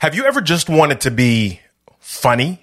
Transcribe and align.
Have 0.00 0.14
you 0.14 0.24
ever 0.24 0.40
just 0.40 0.68
wanted 0.68 1.02
to 1.02 1.10
be 1.10 1.60
funny? 1.98 2.60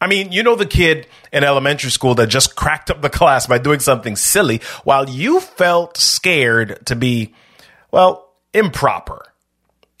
I 0.00 0.06
mean, 0.06 0.32
you 0.32 0.42
know 0.42 0.56
the 0.56 0.66
kid 0.66 1.06
in 1.32 1.44
elementary 1.44 1.90
school 1.90 2.14
that 2.16 2.28
just 2.28 2.56
cracked 2.56 2.90
up 2.90 3.02
the 3.02 3.10
class 3.18 3.46
by 3.46 3.58
doing 3.58 3.80
something 3.80 4.16
silly 4.16 4.60
while 4.84 5.08
you 5.08 5.40
felt 5.40 5.96
scared 5.96 6.84
to 6.86 6.96
be, 6.96 7.34
well, 7.90 8.34
improper. 8.52 9.24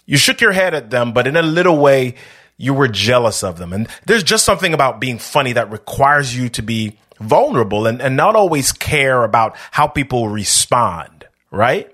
You 0.04 0.16
shook 0.16 0.40
your 0.40 0.52
head 0.52 0.74
at 0.74 0.90
them, 0.90 1.12
but 1.12 1.26
in 1.26 1.36
a 1.36 1.42
little 1.42 1.78
way, 1.78 2.14
you 2.56 2.72
were 2.72 2.88
jealous 2.88 3.42
of 3.42 3.58
them. 3.58 3.72
And 3.72 3.88
there's 4.06 4.22
just 4.22 4.44
something 4.44 4.72
about 4.72 5.00
being 5.00 5.18
funny 5.18 5.52
that 5.54 5.70
requires 5.70 6.36
you 6.36 6.48
to 6.50 6.62
be 6.62 6.98
vulnerable 7.18 7.86
and, 7.86 8.00
and 8.00 8.16
not 8.16 8.36
always 8.36 8.72
care 8.72 9.24
about 9.24 9.56
how 9.72 9.86
people 9.86 10.28
respond, 10.28 11.26
right? 11.50 11.92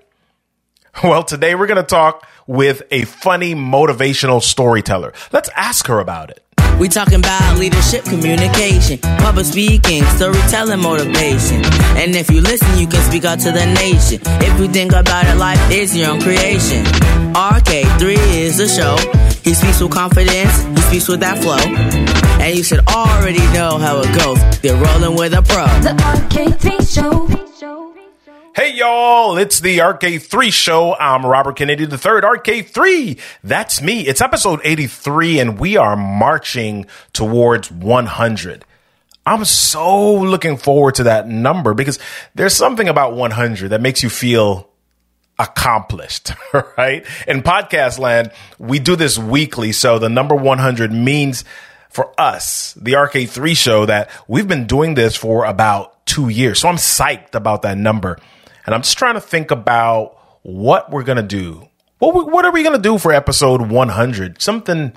Well, 1.03 1.23
today 1.23 1.55
we're 1.55 1.67
going 1.67 1.77
to 1.77 1.83
talk 1.83 2.25
with 2.47 2.83
a 2.91 3.03
funny 3.05 3.55
motivational 3.55 4.41
storyteller. 4.41 5.13
Let's 5.31 5.49
ask 5.55 5.87
her 5.87 5.99
about 5.99 6.29
it. 6.29 6.43
We 6.79 6.87
talking 6.87 7.19
about 7.19 7.57
leadership, 7.57 8.03
communication, 8.05 8.99
public 9.19 9.45
speaking, 9.45 10.03
storytelling, 10.05 10.79
motivation. 10.81 11.63
And 11.97 12.15
if 12.15 12.29
you 12.31 12.41
listen, 12.41 12.77
you 12.77 12.87
can 12.87 13.01
speak 13.09 13.25
out 13.25 13.39
to 13.39 13.51
the 13.51 13.65
nation. 13.65 14.19
If 14.41 14.59
you 14.59 14.67
think 14.67 14.91
about 14.93 15.25
it, 15.25 15.35
life 15.35 15.71
is 15.71 15.95
your 15.95 16.11
own 16.11 16.21
creation. 16.21 16.83
RK3 17.33 18.15
is 18.37 18.57
the 18.57 18.67
show. 18.67 18.95
He 19.43 19.53
speaks 19.53 19.81
with 19.81 19.91
confidence, 19.91 20.63
he 20.63 20.81
speaks 20.87 21.07
with 21.07 21.19
that 21.19 21.41
flow. 21.43 21.57
And 22.41 22.55
you 22.55 22.63
should 22.63 22.87
already 22.87 23.45
know 23.53 23.77
how 23.77 23.99
it 24.01 24.13
goes. 24.17 24.39
They're 24.61 24.75
rolling 24.75 25.17
with 25.17 25.33
a 25.33 25.41
pro. 25.41 25.65
The 25.81 25.95
RK3 26.29 26.93
Show. 26.93 27.43
Y'all, 28.73 29.37
it's 29.37 29.59
the 29.59 29.77
RK3 29.77 30.51
show. 30.51 30.95
I'm 30.95 31.23
Robert 31.23 31.57
Kennedy 31.57 31.83
III, 31.83 31.89
RK3. 31.91 33.19
That's 33.43 33.83
me. 33.83 34.01
It's 34.01 34.19
episode 34.19 34.61
83 34.63 35.39
and 35.39 35.59
we 35.59 35.77
are 35.77 35.95
marching 35.95 36.87
towards 37.13 37.69
100. 37.71 38.65
I'm 39.27 39.45
so 39.45 40.15
looking 40.15 40.57
forward 40.57 40.95
to 40.95 41.03
that 41.03 41.27
number 41.27 41.75
because 41.75 41.99
there's 42.33 42.55
something 42.55 42.87
about 42.87 43.13
100 43.13 43.69
that 43.69 43.81
makes 43.81 44.01
you 44.01 44.09
feel 44.09 44.67
accomplished, 45.37 46.31
right? 46.77 47.05
In 47.27 47.43
podcast 47.43 47.99
land, 47.99 48.31
we 48.57 48.79
do 48.79 48.95
this 48.95 49.19
weekly. 49.19 49.71
So 49.71 49.99
the 49.99 50.09
number 50.09 50.33
100 50.33 50.91
means 50.91 51.45
for 51.89 52.11
us, 52.19 52.73
the 52.73 52.93
RK3 52.93 53.55
show, 53.55 53.85
that 53.85 54.09
we've 54.27 54.47
been 54.47 54.65
doing 54.65 54.95
this 54.95 55.15
for 55.15 55.45
about 55.45 56.07
two 56.07 56.29
years. 56.29 56.59
So 56.59 56.69
I'm 56.69 56.77
psyched 56.77 57.35
about 57.35 57.61
that 57.61 57.77
number. 57.77 58.17
And 58.65 58.73
I'm 58.73 58.81
just 58.81 58.97
trying 58.97 59.15
to 59.15 59.21
think 59.21 59.51
about 59.51 60.17
what 60.43 60.91
we're 60.91 61.03
going 61.03 61.17
to 61.17 61.23
do. 61.23 61.67
What, 61.99 62.31
what 62.31 62.45
are 62.45 62.51
we 62.51 62.63
going 62.63 62.75
to 62.75 62.81
do 62.81 62.97
for 62.97 63.13
episode 63.13 63.61
100? 63.69 64.41
Something 64.41 64.93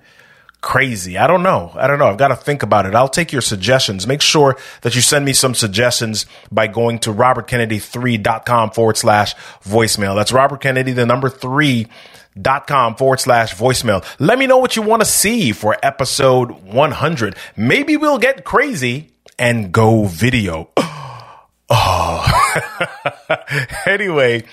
crazy. 0.61 1.17
I 1.17 1.27
don't 1.29 1.45
know. 1.45 1.71
I 1.75 1.87
don't 1.87 1.99
know. 2.01 2.07
I've 2.07 2.17
got 2.19 2.29
to 2.29 2.37
think 2.37 2.63
about 2.65 2.87
it. 2.87 2.95
I'll 2.95 3.09
take 3.09 3.31
your 3.31 3.43
suggestions. 3.43 4.07
Make 4.07 4.23
sure 4.23 4.57
that 4.83 4.97
you 4.97 5.01
send 5.01 5.25
me 5.25 5.33
some 5.33 5.55
suggestions 5.55 6.27
by 6.51 6.67
going 6.67 6.99
to 7.01 7.13
robertkennedy3.com 7.13 8.71
forward 8.73 8.97
slash 8.97 9.35
voicemail. 9.65 10.17
That's 10.17 10.33
Robert 10.33 10.61
Kennedy, 10.61 10.93
the 10.93 11.07
number 11.07 11.29
three 11.29 11.87
dot 12.41 12.67
com 12.67 12.97
forward 12.97 13.21
slash 13.21 13.55
voicemail. 13.55 14.05
Let 14.19 14.39
me 14.39 14.47
know 14.47 14.59
what 14.59 14.77
you 14.77 14.83
want 14.83 15.01
to 15.03 15.07
see 15.09 15.53
for 15.53 15.77
episode 15.83 16.51
100. 16.65 17.37
Maybe 17.57 17.97
we'll 17.97 18.19
get 18.19 18.45
crazy 18.45 19.13
and 19.39 19.73
go 19.73 20.05
video. 20.07 20.71
Oh, 21.69 22.25
anyway, 23.87 24.45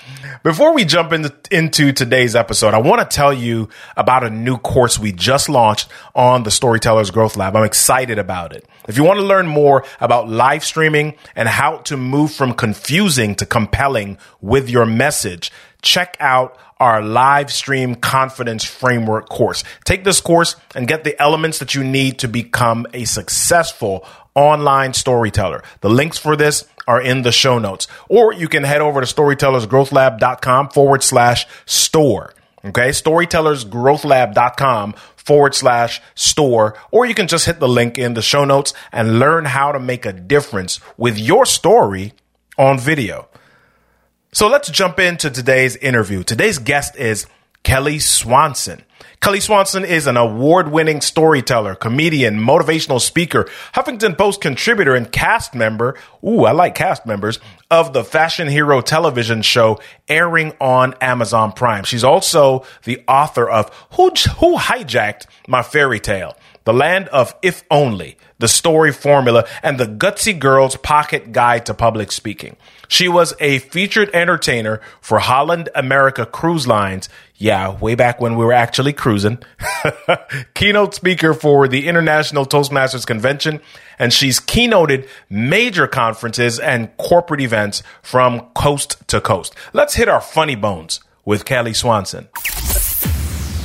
before 0.43 0.73
we 0.73 0.85
jump 0.85 1.13
into, 1.13 1.33
into 1.51 1.91
today's 1.91 2.35
episode, 2.35 2.73
I 2.73 2.79
want 2.79 3.01
to 3.01 3.15
tell 3.15 3.33
you 3.33 3.69
about 3.95 4.23
a 4.23 4.29
new 4.29 4.57
course 4.57 4.97
we 4.97 5.11
just 5.11 5.49
launched 5.49 5.89
on 6.15 6.43
the 6.43 6.51
Storytellers 6.51 7.11
Growth 7.11 7.37
Lab. 7.37 7.55
I'm 7.55 7.63
excited 7.63 8.19
about 8.19 8.53
it. 8.53 8.65
If 8.87 8.97
you 8.97 9.03
want 9.03 9.19
to 9.19 9.25
learn 9.25 9.47
more 9.47 9.85
about 9.99 10.29
live 10.29 10.63
streaming 10.63 11.15
and 11.35 11.47
how 11.47 11.77
to 11.77 11.97
move 11.97 12.33
from 12.33 12.53
confusing 12.53 13.35
to 13.35 13.45
compelling 13.45 14.17
with 14.41 14.69
your 14.69 14.85
message, 14.85 15.51
check 15.81 16.17
out 16.19 16.57
our 16.79 17.01
live 17.01 17.51
stream 17.51 17.95
confidence 17.95 18.65
framework 18.65 19.29
course. 19.29 19.63
Take 19.85 20.03
this 20.03 20.19
course 20.19 20.55
and 20.75 20.87
get 20.87 21.03
the 21.03 21.19
elements 21.21 21.59
that 21.59 21.75
you 21.75 21.83
need 21.83 22.19
to 22.19 22.27
become 22.27 22.85
a 22.93 23.05
successful 23.05 24.05
online 24.35 24.93
storyteller. 24.93 25.63
The 25.81 25.89
links 25.89 26.17
for 26.17 26.35
this 26.35 26.65
are 26.87 27.01
in 27.01 27.21
the 27.21 27.31
show 27.31 27.59
notes. 27.59 27.87
Or 28.09 28.33
you 28.33 28.47
can 28.47 28.63
head 28.63 28.81
over 28.81 29.01
to 29.01 29.07
storytellersgrowthlab.com 29.07 30.69
forward 30.69 31.03
slash 31.03 31.45
store. 31.65 32.33
Okay. 32.65 32.89
Storytellersgrowthlab.com 32.89 34.93
forward 35.15 35.55
slash 35.55 36.01
store. 36.15 36.75
Or 36.91 37.05
you 37.05 37.15
can 37.15 37.27
just 37.27 37.45
hit 37.45 37.59
the 37.59 37.67
link 37.67 37.97
in 37.97 38.13
the 38.13 38.21
show 38.21 38.45
notes 38.45 38.73
and 38.91 39.19
learn 39.19 39.45
how 39.45 39.71
to 39.71 39.79
make 39.79 40.05
a 40.05 40.13
difference 40.13 40.79
with 40.97 41.17
your 41.17 41.45
story 41.45 42.13
on 42.57 42.79
video. 42.79 43.29
So 44.31 44.47
let's 44.47 44.69
jump 44.69 44.99
into 44.99 45.29
today's 45.29 45.75
interview. 45.75 46.23
Today's 46.23 46.57
guest 46.57 46.95
is 46.95 47.27
Kelly 47.63 47.99
Swanson. 47.99 48.83
Kelly 49.21 49.39
Swanson 49.39 49.85
is 49.85 50.05
an 50.05 50.17
award 50.17 50.69
winning 50.69 50.99
storyteller, 50.99 51.75
comedian, 51.75 52.37
motivational 52.37 52.99
speaker, 52.99 53.45
Huffington 53.73 54.17
Post 54.17 54.41
contributor, 54.41 54.93
and 54.95 55.09
cast 55.09 55.55
member. 55.55 55.97
Ooh, 56.25 56.43
I 56.43 56.51
like 56.51 56.75
cast 56.75 57.05
members 57.05 57.39
of 57.71 57.93
the 57.93 58.03
Fashion 58.03 58.49
Hero 58.49 58.81
television 58.81 59.41
show 59.41 59.79
airing 60.09 60.51
on 60.59 60.93
Amazon 60.99 61.53
Prime. 61.53 61.85
She's 61.85 62.03
also 62.03 62.65
the 62.83 63.01
author 63.07 63.49
of 63.49 63.69
Who, 63.93 64.09
Who 64.39 64.57
Hijacked 64.57 65.27
My 65.47 65.63
Fairy 65.63 66.01
Tale? 66.01 66.35
The 66.65 66.73
Land 66.73 67.09
of 67.09 67.35
If 67.41 67.63
Only, 67.69 68.17
The 68.39 68.47
Story 68.47 68.91
Formula, 68.91 69.45
and 69.61 69.79
The 69.79 69.85
Gutsy 69.85 70.37
Girl's 70.37 70.77
Pocket 70.77 71.31
Guide 71.31 71.65
to 71.65 71.73
Public 71.73 72.11
Speaking. 72.11 72.55
She 72.87 73.07
was 73.07 73.33
a 73.39 73.59
featured 73.59 74.09
entertainer 74.13 74.79
for 75.01 75.19
Holland 75.19 75.69
America 75.75 76.25
Cruise 76.25 76.67
Lines. 76.67 77.09
Yeah, 77.35 77.77
way 77.79 77.95
back 77.95 78.21
when 78.21 78.35
we 78.35 78.45
were 78.45 78.53
actually 78.53 78.93
cruising. 78.93 79.39
Keynote 80.53 80.93
speaker 80.93 81.33
for 81.33 81.67
the 81.67 81.87
International 81.87 82.45
Toastmasters 82.45 83.05
Convention. 83.05 83.59
And 83.99 84.13
she's 84.13 84.39
keynoted 84.39 85.07
major 85.29 85.87
conferences 85.87 86.59
and 86.59 86.95
corporate 86.97 87.41
events 87.41 87.83
from 88.01 88.41
coast 88.55 89.05
to 89.09 89.19
coast. 89.19 89.55
Let's 89.73 89.95
hit 89.95 90.07
our 90.07 90.21
funny 90.21 90.55
bones 90.55 90.99
with 91.25 91.45
Kelly 91.45 91.73
Swanson. 91.73 92.27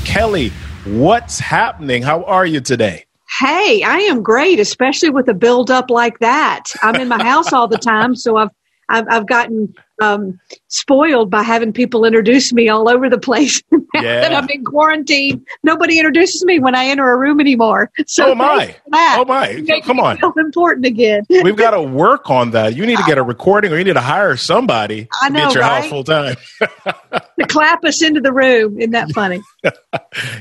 Kelly, 0.05 0.53
what's 0.97 1.39
happening? 1.39 2.03
How 2.03 2.25
are 2.25 2.47
you 2.47 2.61
today? 2.61 3.05
Hey, 3.39 3.83
I 3.83 3.99
am 3.99 4.23
great, 4.23 4.59
especially 4.59 5.11
with 5.11 5.29
a 5.29 5.35
build 5.35 5.71
up 5.71 5.91
like 5.91 6.19
that. 6.21 6.65
I'm 6.83 6.97
in 6.97 7.09
my 7.09 7.23
house 7.23 7.53
all 7.53 7.69
the 7.69 7.77
time, 7.77 8.17
so 8.17 8.37
I've 8.37 8.49
I've, 8.89 9.07
I've 9.11 9.27
gotten 9.27 9.75
um, 10.01 10.39
spoiled 10.69 11.31
by 11.31 11.43
having 11.43 11.73
people 11.73 12.05
introduce 12.05 12.53
me 12.53 12.69
all 12.69 12.89
over 12.89 13.11
the 13.11 13.19
place. 13.19 13.63
now 13.73 13.81
Yeah. 13.95 14.21
that 14.23 14.33
I'm 14.35 14.49
in 14.49 14.65
quarantine, 14.65 15.45
nobody 15.63 15.99
introduces 15.99 16.45
me 16.45 16.59
when 16.61 16.75
I 16.75 16.87
enter 16.87 17.11
a 17.13 17.17
room 17.19 17.41
anymore. 17.41 17.91
So 18.07 18.31
Oh, 18.31 18.35
my. 18.35 18.59
thanks 18.67 18.75
for 18.85 18.91
that. 18.93 19.17
Oh, 19.21 19.25
my. 19.25 19.81
Come 19.85 20.01
on. 20.01 20.17
feel 20.19 20.33
important 20.37 20.87
again. 20.87 21.25
We've 21.31 21.57
got 21.57 21.73
to 21.73 21.83
work 21.83 22.31
on 22.31 22.53
that. 22.53 22.77
You 22.77 22.87
need 22.87 22.97
to 22.99 23.05
get 23.05 23.19
a 23.19 23.23
recording 23.23 23.73
or 23.73 23.79
you 23.79 23.85
need 23.85 23.95
to 23.95 24.01
hire 24.01 24.37
somebody 24.37 25.09
I 25.21 25.29
to 25.29 25.35
be 25.35 25.39
know, 25.41 25.49
at 25.49 25.55
your 25.55 25.63
house 25.65 25.83
right? 25.83 25.91
full 25.91 26.05
time. 26.05 26.37
to 26.61 27.47
clap 27.47 27.85
us 27.85 28.01
into 28.03 28.21
the 28.21 28.33
room. 28.33 28.79
Isn't 28.79 28.93
that 28.93 29.11
funny? 29.13 29.41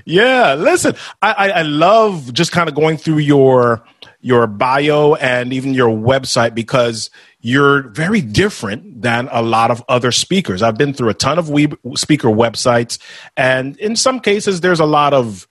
Yeah, 0.06 0.54
listen, 0.56 0.96
I, 1.22 1.32
I, 1.34 1.50
I 1.50 1.62
love 1.64 2.34
just 2.34 2.52
kind 2.52 2.70
of 2.70 2.76
going 2.76 2.98
through 2.98 3.20
your 3.20 3.84
your 4.22 4.48
bio 4.48 5.14
and 5.16 5.54
even 5.54 5.74
your 5.74 5.90
website 5.90 6.56
because 6.56 7.10
you're 7.40 7.90
very 7.90 8.22
different 8.22 9.02
than 9.02 9.30
a 9.32 9.42
lot 9.42 9.72
of 9.72 9.84
other 9.88 10.12
speakers. 10.12 10.62
I've 10.62 10.78
been 10.78 10.94
through 10.94 11.10
a 11.10 11.14
ton 11.14 11.38
of 11.38 11.50
we 11.50 11.68
speaker 11.96 12.30
websites, 12.30 13.00
and 13.36 13.78
in 13.78 13.96
some 13.96 14.20
cases, 14.20 14.62
there's 14.62 14.80
a 14.80 14.86
lot 14.86 15.14
of 15.14 15.48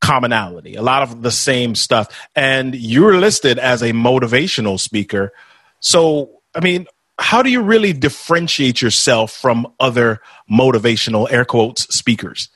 commonality, 0.00 0.74
a 0.74 0.82
lot 0.82 1.02
of 1.02 1.22
the 1.22 1.30
same 1.30 1.74
stuff. 1.74 2.28
And 2.34 2.74
you're 2.74 3.18
listed 3.18 3.58
as 3.58 3.82
a 3.82 3.92
motivational 3.92 4.78
speaker. 4.78 5.32
So, 5.80 6.40
I 6.54 6.60
mean, 6.60 6.86
how 7.18 7.42
do 7.42 7.50
you 7.50 7.62
really 7.62 7.92
differentiate 7.92 8.82
yourself 8.82 9.32
from 9.32 9.72
other 9.80 10.20
motivational 10.50 11.30
air 11.30 11.44
quotes 11.44 11.82
speakers? 11.94 12.48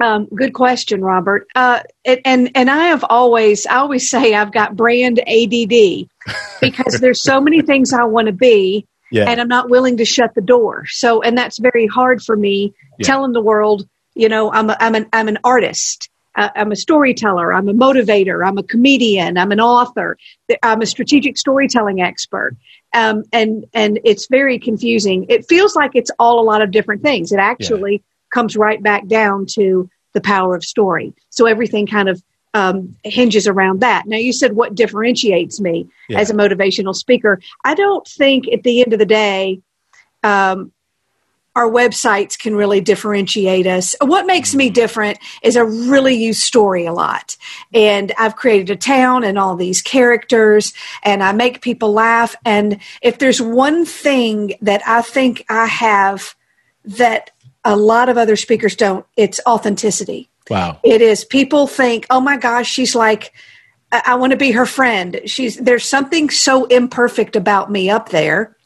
Um, 0.00 0.26
good 0.34 0.54
question, 0.54 1.02
Robert. 1.02 1.46
Uh, 1.54 1.80
it, 2.04 2.20
and 2.24 2.50
and 2.54 2.70
I 2.70 2.86
have 2.86 3.04
always 3.08 3.66
I 3.66 3.76
always 3.76 4.08
say 4.08 4.34
I've 4.34 4.52
got 4.52 4.74
brand 4.74 5.20
ADD 5.20 6.08
because 6.60 7.00
there's 7.00 7.22
so 7.22 7.40
many 7.40 7.62
things 7.62 7.92
I 7.92 8.04
want 8.04 8.26
to 8.26 8.32
be, 8.32 8.86
Yeah. 9.10 9.24
and 9.28 9.40
I'm 9.40 9.48
not 9.48 9.70
willing 9.70 9.96
to 9.98 10.04
shut 10.04 10.34
the 10.34 10.40
door. 10.40 10.84
So, 10.86 11.22
and 11.22 11.36
that's 11.36 11.58
very 11.58 11.86
hard 11.86 12.22
for 12.22 12.36
me 12.36 12.72
Yeah. 12.98 13.06
telling 13.06 13.32
the 13.32 13.40
world, 13.42 13.86
you 14.14 14.28
know, 14.28 14.52
I'm 14.52 14.70
a, 14.70 14.76
I'm 14.80 14.94
an 14.94 15.06
I'm 15.12 15.28
an 15.28 15.38
artist. 15.44 16.08
Uh, 16.36 16.48
I'm 16.54 16.70
a 16.70 16.76
storyteller. 16.76 17.52
I'm 17.52 17.68
a 17.68 17.72
motivator. 17.74 18.46
I'm 18.46 18.56
a 18.56 18.62
comedian. 18.62 19.36
I'm 19.36 19.50
an 19.50 19.60
author. 19.60 20.16
I'm 20.62 20.80
a 20.80 20.86
strategic 20.86 21.36
storytelling 21.36 22.00
expert. 22.00 22.56
Um, 22.94 23.24
and 23.32 23.64
and 23.74 23.98
it's 24.04 24.26
very 24.28 24.58
confusing. 24.58 25.26
It 25.28 25.46
feels 25.48 25.74
like 25.74 25.92
it's 25.94 26.10
all 26.20 26.40
a 26.40 26.44
lot 26.44 26.62
of 26.62 26.70
different 26.70 27.02
things. 27.02 27.32
It 27.32 27.40
actually 27.40 28.02
comes 28.32 28.56
right 28.56 28.80
back 28.80 29.06
down 29.08 29.46
to 29.54 29.90
the 30.12 30.20
power 30.20 30.54
of 30.54 30.64
story. 30.64 31.12
So 31.30 31.46
everything 31.46 31.86
kind 31.86 32.08
of 32.08 32.22
um, 32.54 32.96
hinges 33.04 33.46
around 33.46 33.80
that. 33.80 34.06
Now, 34.06 34.16
you 34.16 34.32
said 34.32 34.54
what 34.54 34.74
differentiates 34.74 35.60
me 35.60 35.88
Yeah. 36.08 36.18
as 36.18 36.30
a 36.30 36.34
motivational 36.34 36.94
speaker. 36.94 37.40
I 37.64 37.74
don't 37.74 38.06
think 38.06 38.48
at 38.52 38.62
the 38.62 38.82
end 38.82 38.92
of 38.92 38.98
the 38.98 39.06
day, 39.06 39.60
um, 40.22 40.72
our 41.56 41.68
websites 41.68 42.38
can 42.38 42.54
really 42.54 42.80
differentiate 42.80 43.66
us. 43.66 43.96
What 44.00 44.24
makes 44.24 44.54
me 44.54 44.70
different 44.70 45.18
is 45.42 45.56
I 45.56 45.62
really 45.62 46.14
use 46.14 46.40
story 46.42 46.86
a 46.86 46.92
lot. 46.92 47.36
And 47.74 48.12
I've 48.18 48.36
created 48.36 48.70
a 48.70 48.76
town 48.76 49.24
and 49.24 49.36
all 49.36 49.56
these 49.56 49.82
characters, 49.82 50.72
and 51.02 51.22
I 51.24 51.32
make 51.32 51.60
people 51.60 51.92
laugh. 51.92 52.36
And 52.44 52.78
if 53.02 53.18
there's 53.18 53.42
one 53.42 53.84
thing 53.84 54.54
that 54.62 54.80
I 54.86 55.02
think 55.02 55.44
I 55.48 55.66
have 55.66 56.34
that 56.84 57.32
a 57.64 57.76
lot 57.76 58.08
of 58.08 58.16
other 58.16 58.36
speakers 58.36 58.76
don't, 58.76 59.04
it's 59.16 59.40
authenticity. 59.46 60.28
Wow. 60.50 60.78
It 60.82 61.00
is. 61.00 61.24
People 61.24 61.66
think, 61.66 62.06
oh 62.10 62.20
my 62.20 62.36
gosh, 62.36 62.68
she's 62.70 62.94
like, 62.94 63.32
I, 63.92 64.02
I 64.06 64.14
want 64.16 64.32
to 64.32 64.36
be 64.36 64.50
her 64.50 64.66
friend. 64.66 65.20
She's 65.26 65.56
there's 65.56 65.84
something 65.84 66.28
so 66.28 66.66
imperfect 66.66 67.36
about 67.36 67.70
me 67.70 67.88
up 67.88 68.10
there 68.10 68.56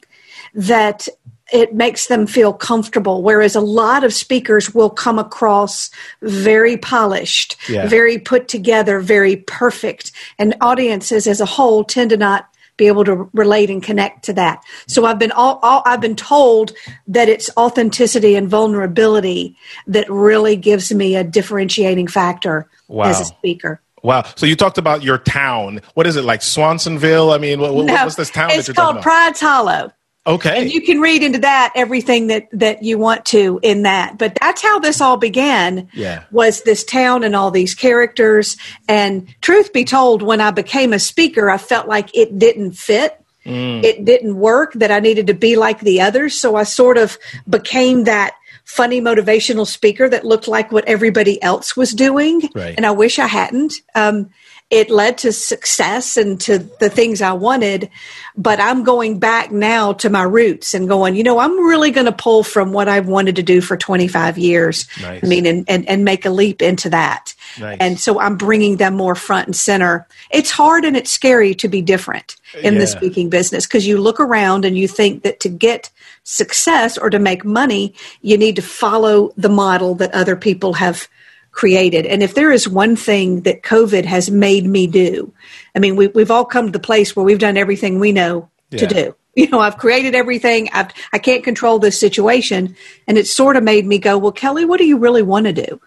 that 0.54 1.06
it 1.52 1.74
makes 1.74 2.06
them 2.06 2.26
feel 2.26 2.52
comfortable. 2.54 3.22
Whereas 3.22 3.54
a 3.54 3.60
lot 3.60 4.02
of 4.02 4.14
speakers 4.14 4.74
will 4.74 4.88
come 4.88 5.18
across 5.18 5.90
very 6.22 6.76
polished, 6.78 7.56
Yeah. 7.68 7.86
very 7.86 8.18
put 8.18 8.48
together, 8.48 8.98
very 8.98 9.36
perfect, 9.36 10.10
and 10.38 10.54
audiences 10.62 11.26
as 11.26 11.40
a 11.40 11.46
whole 11.46 11.84
tend 11.84 12.10
to 12.10 12.16
not 12.16 12.48
be 12.76 12.86
able 12.88 13.04
to 13.04 13.28
relate 13.32 13.70
and 13.70 13.82
connect 13.82 14.24
to 14.24 14.32
that. 14.34 14.62
So 14.88 15.04
I've 15.04 15.18
been 15.18 15.32
all, 15.32 15.58
all 15.62 15.82
I've 15.86 16.00
been 16.00 16.16
told 16.16 16.72
that 17.08 17.28
it's 17.28 17.48
authenticity 17.56 18.34
and 18.34 18.48
vulnerability 18.48 19.56
that 19.86 20.08
really 20.10 20.56
gives 20.56 20.92
me 20.92 21.16
a 21.16 21.24
differentiating 21.24 22.08
factor 22.08 22.68
Wow. 22.88 23.04
as 23.04 23.20
a 23.20 23.24
speaker. 23.24 23.80
Wow. 24.02 24.24
So 24.36 24.44
you 24.44 24.56
talked 24.56 24.76
about 24.76 25.02
your 25.02 25.16
town. 25.18 25.80
What 25.94 26.06
is 26.06 26.16
it 26.16 26.24
like 26.24 26.40
Swansonville? 26.40 27.34
I 27.34 27.38
mean, 27.38 27.60
what, 27.60 27.74
what- 27.74 27.86
No, 27.86 27.94
what's 27.94 28.16
this 28.16 28.28
town 28.30 28.50
it's 28.50 28.66
that 28.66 28.68
you're 28.68 28.74
called 28.74 28.96
talking 28.96 28.98
about? 28.98 29.02
Pride's 29.02 29.40
Hollow. 29.40 29.92
Okay. 30.26 30.62
And 30.62 30.72
you 30.72 30.80
can 30.80 31.00
read 31.00 31.22
into 31.22 31.40
that 31.40 31.72
everything 31.74 32.28
that 32.28 32.48
that 32.52 32.82
you 32.82 32.96
want 32.96 33.26
to 33.26 33.60
in 33.62 33.82
that. 33.82 34.16
But 34.16 34.38
that's 34.40 34.62
how 34.62 34.78
this 34.78 35.00
all 35.00 35.18
began. 35.18 35.88
Yeah. 35.92 36.24
Was 36.30 36.62
this 36.62 36.82
town 36.82 37.24
and 37.24 37.36
all 37.36 37.50
these 37.50 37.74
characters 37.74 38.56
and 38.88 39.28
truth 39.42 39.72
be 39.72 39.84
told 39.84 40.22
when 40.22 40.40
I 40.40 40.50
became 40.50 40.94
a 40.94 40.98
speaker 40.98 41.50
I 41.50 41.58
felt 41.58 41.88
like 41.88 42.16
it 42.16 42.38
didn't 42.38 42.72
fit. 42.72 43.20
Mm. 43.44 43.84
It 43.84 44.06
didn't 44.06 44.36
work 44.36 44.72
that 44.74 44.90
I 44.90 45.00
needed 45.00 45.26
to 45.26 45.34
be 45.34 45.56
like 45.56 45.80
the 45.80 46.00
others, 46.00 46.34
so 46.40 46.56
I 46.56 46.62
sort 46.62 46.96
of 46.96 47.18
became 47.46 48.04
that 48.04 48.34
funny 48.64 49.02
motivational 49.02 49.66
speaker 49.66 50.08
that 50.08 50.24
looked 50.24 50.48
like 50.48 50.72
what 50.72 50.86
everybody 50.86 51.42
else 51.42 51.76
was 51.76 51.92
doing. 51.92 52.48
Right. 52.54 52.74
And 52.74 52.86
I 52.86 52.92
wish 52.92 53.18
I 53.18 53.26
hadn't. 53.26 53.74
Um, 53.94 54.30
it 54.70 54.90
led 54.90 55.18
to 55.18 55.32
success 55.32 56.16
and 56.16 56.40
to 56.40 56.58
the 56.58 56.88
things 56.88 57.22
I 57.22 57.32
wanted. 57.32 57.90
But 58.36 58.58
I'm 58.60 58.82
going 58.82 59.18
back 59.18 59.52
now 59.52 59.92
to 59.94 60.10
my 60.10 60.22
roots 60.22 60.74
and 60.74 60.88
going, 60.88 61.14
you 61.16 61.22
know, 61.22 61.38
I'm 61.38 61.56
really 61.66 61.90
going 61.90 62.06
to 62.06 62.12
pull 62.12 62.42
from 62.42 62.72
what 62.72 62.88
I've 62.88 63.06
wanted 63.06 63.36
to 63.36 63.42
do 63.42 63.60
for 63.60 63.76
25 63.76 64.38
years. 64.38 64.88
Nice. 65.00 65.22
I 65.22 65.26
mean, 65.26 65.46
and, 65.46 65.64
and, 65.68 65.88
and 65.88 66.04
make 66.04 66.24
a 66.24 66.30
leap 66.30 66.62
into 66.62 66.90
that. 66.90 67.34
Nice. 67.60 67.76
And 67.78 68.00
so 68.00 68.18
I'm 68.18 68.36
bringing 68.36 68.78
them 68.78 68.96
more 68.96 69.14
front 69.14 69.46
and 69.46 69.54
center. 69.54 70.08
It's 70.30 70.50
hard 70.50 70.84
and 70.84 70.96
it's 70.96 71.12
scary 71.12 71.54
to 71.56 71.68
be 71.68 71.82
different 71.82 72.36
in 72.62 72.78
the 72.78 72.86
speaking 72.86 73.30
business 73.30 73.66
because 73.66 73.86
you 73.86 73.98
look 73.98 74.20
around 74.20 74.64
and 74.64 74.78
you 74.78 74.88
think 74.88 75.22
that 75.22 75.40
to 75.40 75.48
get 75.48 75.90
success 76.22 76.96
or 76.96 77.10
to 77.10 77.18
make 77.18 77.44
money, 77.44 77.94
you 78.22 78.38
need 78.38 78.56
to 78.56 78.62
follow 78.62 79.32
the 79.36 79.48
model 79.48 79.94
that 79.96 80.14
other 80.14 80.36
people 80.36 80.74
have 80.74 81.08
created. 81.54 82.04
And 82.06 82.22
if 82.22 82.34
there 82.34 82.52
is 82.52 82.68
one 82.68 82.96
thing 82.96 83.42
that 83.42 83.62
COVID 83.62 84.04
has 84.04 84.30
made 84.30 84.66
me 84.66 84.86
do, 84.86 85.32
I 85.74 85.78
mean, 85.78 85.96
we, 85.96 86.08
we've 86.08 86.30
all 86.30 86.44
come 86.44 86.66
to 86.66 86.72
the 86.72 86.78
place 86.78 87.14
where 87.16 87.24
we've 87.24 87.38
done 87.38 87.56
everything 87.56 87.98
we 87.98 88.12
know 88.12 88.50
Yeah. 88.70 88.78
to 88.80 88.86
do. 88.86 89.16
You 89.36 89.48
know, 89.48 89.58
I've 89.58 89.78
created 89.78 90.14
everything. 90.14 90.68
I've, 90.72 90.92
I 91.12 91.18
can't 91.18 91.42
control 91.42 91.80
this 91.80 91.98
situation. 91.98 92.76
And 93.08 93.18
it 93.18 93.26
sort 93.26 93.56
of 93.56 93.64
made 93.64 93.84
me 93.84 93.98
go, 93.98 94.16
well, 94.16 94.30
Kelly, 94.30 94.64
what 94.64 94.78
do 94.78 94.84
you 94.86 94.96
really 94.96 95.22
want 95.22 95.46
to 95.46 95.52
do? 95.52 95.80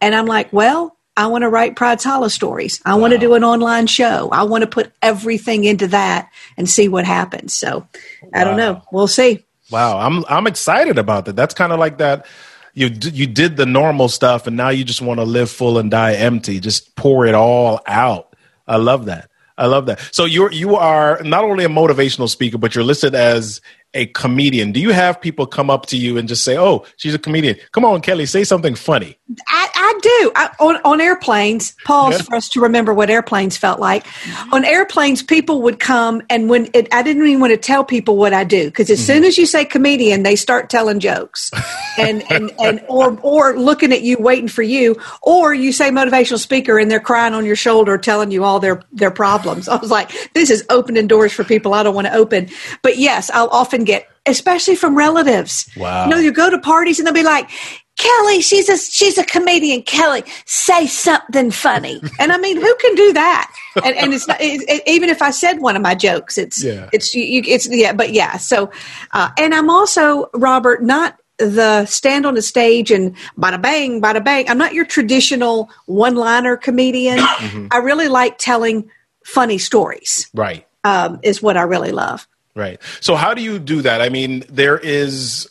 And 0.00 0.16
I'm 0.16 0.26
like, 0.26 0.52
well, 0.52 0.96
I 1.16 1.28
want 1.28 1.42
to 1.42 1.48
write 1.48 1.76
Pride's 1.76 2.02
Hollow 2.02 2.26
stories. 2.26 2.80
I 2.84 2.94
want 2.94 3.12
to 3.12 3.20
do 3.20 3.34
an 3.34 3.44
online 3.44 3.86
show. 3.86 4.30
I 4.32 4.42
want 4.42 4.62
to 4.62 4.66
put 4.66 4.90
everything 5.00 5.62
into 5.62 5.86
that 5.88 6.28
and 6.56 6.68
see 6.68 6.88
what 6.88 7.04
happens. 7.04 7.54
So 7.54 7.86
I 8.34 8.42
don't 8.42 8.56
know. 8.56 8.82
We'll 8.90 9.06
see. 9.06 9.44
Wow, 9.70 9.98
I'm 9.98 10.24
I'm 10.28 10.48
excited 10.48 10.98
about 10.98 11.26
that. 11.26 11.36
That's 11.36 11.54
kind 11.54 11.72
of 11.72 11.78
like 11.78 11.98
that. 11.98 12.26
You 12.74 12.86
you 12.86 13.26
did 13.26 13.56
the 13.56 13.66
normal 13.66 14.08
stuff, 14.08 14.46
and 14.46 14.56
now 14.56 14.70
you 14.70 14.84
just 14.84 15.02
want 15.02 15.20
to 15.20 15.24
live 15.24 15.50
full 15.50 15.78
and 15.78 15.90
die 15.90 16.14
empty. 16.14 16.58
Just 16.60 16.96
pour 16.96 17.26
it 17.26 17.34
all 17.34 17.80
out. 17.86 18.34
I 18.66 18.76
love 18.76 19.06
that. 19.06 19.30
I 19.58 19.66
love 19.66 19.86
that. 19.86 20.00
So 20.12 20.24
you're 20.24 20.50
you 20.50 20.76
are 20.76 21.22
not 21.22 21.44
only 21.44 21.64
a 21.64 21.68
motivational 21.68 22.28
speaker, 22.28 22.58
but 22.58 22.74
you're 22.74 22.84
listed 22.84 23.14
as 23.14 23.60
a 23.94 24.06
comedian. 24.06 24.72
Do 24.72 24.80
you 24.80 24.90
have 24.90 25.20
people 25.20 25.46
come 25.46 25.70
up 25.70 25.86
to 25.86 25.96
you 25.96 26.16
and 26.16 26.28
just 26.28 26.44
say, 26.44 26.56
"Oh, 26.56 26.84
she's 26.96 27.14
a 27.14 27.18
comedian"? 27.18 27.56
Come 27.72 27.84
on, 27.84 28.00
Kelly, 28.00 28.26
say 28.26 28.44
something 28.44 28.74
funny. 28.74 29.18
I, 29.48 29.68
I 29.74 29.98
do. 30.02 30.32
I, 30.34 30.50
on, 30.60 30.76
on 30.84 31.00
airplanes, 31.00 31.74
pause 31.84 32.14
Yeah. 32.18 32.22
for 32.22 32.34
us 32.36 32.48
to 32.50 32.60
remember 32.60 32.92
what 32.92 33.10
airplanes 33.10 33.56
felt 33.56 33.80
like. 33.80 34.06
On 34.52 34.64
airplanes, 34.64 35.22
people 35.22 35.62
would 35.62 35.78
come, 35.78 36.22
and 36.30 36.48
when 36.48 36.68
it, 36.72 36.88
I 36.92 37.02
didn't 37.02 37.26
even 37.26 37.40
want 37.40 37.52
to 37.52 37.56
tell 37.56 37.84
people 37.84 38.16
what 38.16 38.32
I 38.32 38.44
do 38.44 38.66
because 38.66 38.90
as 38.90 38.98
mm-hmm. 38.98 39.06
soon 39.06 39.24
as 39.24 39.38
you 39.38 39.46
say 39.46 39.64
comedian, 39.64 40.22
they 40.22 40.36
start 40.36 40.70
telling 40.70 41.00
jokes, 41.00 41.50
and 41.98 42.22
and 42.30 42.50
and 42.60 42.84
or 42.88 43.18
or 43.22 43.58
looking 43.58 43.92
at 43.92 44.02
you, 44.02 44.16
waiting 44.18 44.48
for 44.48 44.62
you, 44.62 44.96
or 45.22 45.52
you 45.52 45.72
say 45.72 45.90
motivational 45.90 46.38
speaker, 46.38 46.78
and 46.78 46.90
they're 46.90 47.00
crying 47.00 47.34
on 47.34 47.44
your 47.44 47.56
shoulder, 47.56 47.98
telling 47.98 48.30
you 48.30 48.44
all 48.44 48.60
their 48.60 48.82
their 48.92 49.10
problems. 49.10 49.68
I 49.68 49.76
was 49.76 49.90
like, 49.90 50.10
this 50.32 50.50
is 50.50 50.64
opening 50.70 51.06
doors 51.06 51.32
for 51.32 51.44
people 51.44 51.74
I 51.74 51.82
don't 51.82 51.94
want 51.94 52.06
to 52.06 52.14
open. 52.14 52.48
But 52.82 52.96
yes, 52.98 53.30
I'll 53.32 53.48
often 53.48 53.81
get, 53.84 54.08
especially 54.26 54.76
from 54.76 54.96
relatives. 54.96 55.68
Wow. 55.76 56.04
You 56.04 56.10
know, 56.10 56.18
you 56.18 56.32
go 56.32 56.50
to 56.50 56.58
parties 56.58 56.98
and 56.98 57.06
they'll 57.06 57.14
be 57.14 57.22
like, 57.22 57.50
Kelly, 57.98 58.40
she's 58.40 58.68
a 58.70 58.78
she's 58.78 59.18
a 59.18 59.24
comedian. 59.24 59.82
Kelly, 59.82 60.24
say 60.46 60.86
something 60.86 61.50
funny. 61.50 62.00
And 62.18 62.32
I 62.32 62.38
mean, 62.38 62.56
who 62.56 62.74
can 62.76 62.94
do 62.94 63.12
that? 63.12 63.54
And 63.84 63.94
and 63.96 64.14
it's 64.14 64.26
not 64.26 64.40
it, 64.40 64.62
it- 64.68 64.82
even 64.86 65.08
if 65.10 65.20
I 65.20 65.30
said 65.30 65.60
one 65.60 65.76
of 65.76 65.82
my 65.82 65.94
jokes, 65.94 66.38
it's 66.38 66.64
Yeah. 66.64 66.88
it's 66.92 67.14
you, 67.14 67.22
you- 67.22 67.42
it's 67.46 67.68
yeah, 67.70 67.92
but 67.92 68.12
yeah. 68.12 68.38
So, 68.38 68.70
uh, 69.12 69.30
and 69.38 69.54
I'm 69.54 69.68
also 69.70 70.30
Robert, 70.34 70.82
not 70.82 71.18
the 71.38 71.84
stand 71.86 72.24
on 72.24 72.34
the 72.34 72.42
stage 72.42 72.90
and 72.90 73.14
bada 73.38 73.60
bang, 73.60 74.00
bada 74.00 74.24
bang. 74.24 74.48
I'm 74.48 74.58
not 74.58 74.72
your 74.74 74.84
traditional 74.86 75.68
one 75.86 76.14
liner 76.14 76.56
comedian. 76.56 77.18
I 77.70 77.78
really 77.82 78.08
like 78.08 78.38
telling 78.38 78.90
funny 79.24 79.58
stories. 79.58 80.28
Right. 80.34 80.66
Um, 80.84 81.20
is 81.22 81.42
what 81.42 81.56
I 81.56 81.62
really 81.62 81.92
love. 81.92 82.26
Right. 82.54 82.80
So 83.00 83.14
how 83.14 83.34
do 83.34 83.42
you 83.42 83.58
do 83.58 83.82
that? 83.82 84.02
I 84.02 84.08
mean, 84.08 84.44
there 84.48 84.78
is 84.78 85.48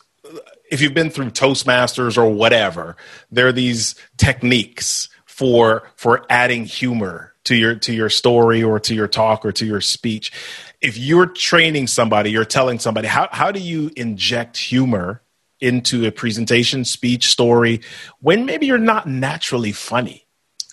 if 0.72 0.81
you've 0.81 0.93
been 0.93 1.10
through 1.10 1.31
Toastmasters 1.31 2.17
or 2.17 2.29
whatever, 2.29 2.96
there 3.31 3.48
are 3.48 3.51
these 3.51 3.96
techniques 4.17 5.10
for 5.25 5.84
for 5.96 6.25
adding 6.29 6.65
humor 6.65 7.34
to 7.43 7.55
your 7.55 7.75
to 7.75 7.93
your 7.93 8.10
story 8.10 8.63
or 8.63 8.79
to 8.79 8.96
your 8.96 9.08
talk 9.08 9.46
or 9.46 9.51
to 9.51 9.65
your 9.65 9.81
speech. 9.81 10.31
If 10.79 10.98
you're 10.98 11.27
training 11.27 11.88
somebody, 11.88 12.31
you're 12.31 12.46
telling 12.46 12.79
somebody, 12.79 13.08
how 13.08 13.27
how 13.31 13.51
do 13.51 13.60
you 13.60 13.91
inject 13.96 14.58
humor 14.58 15.22
into 15.60 16.05
a 16.05 16.12
presentation, 16.12 16.86
speech, 16.86 17.27
story 17.29 17.81
when 18.20 18.46
maybe 18.46 18.65
you're 18.65 18.77
not 18.77 19.08
naturally 19.08 19.72
funny? 19.72 20.25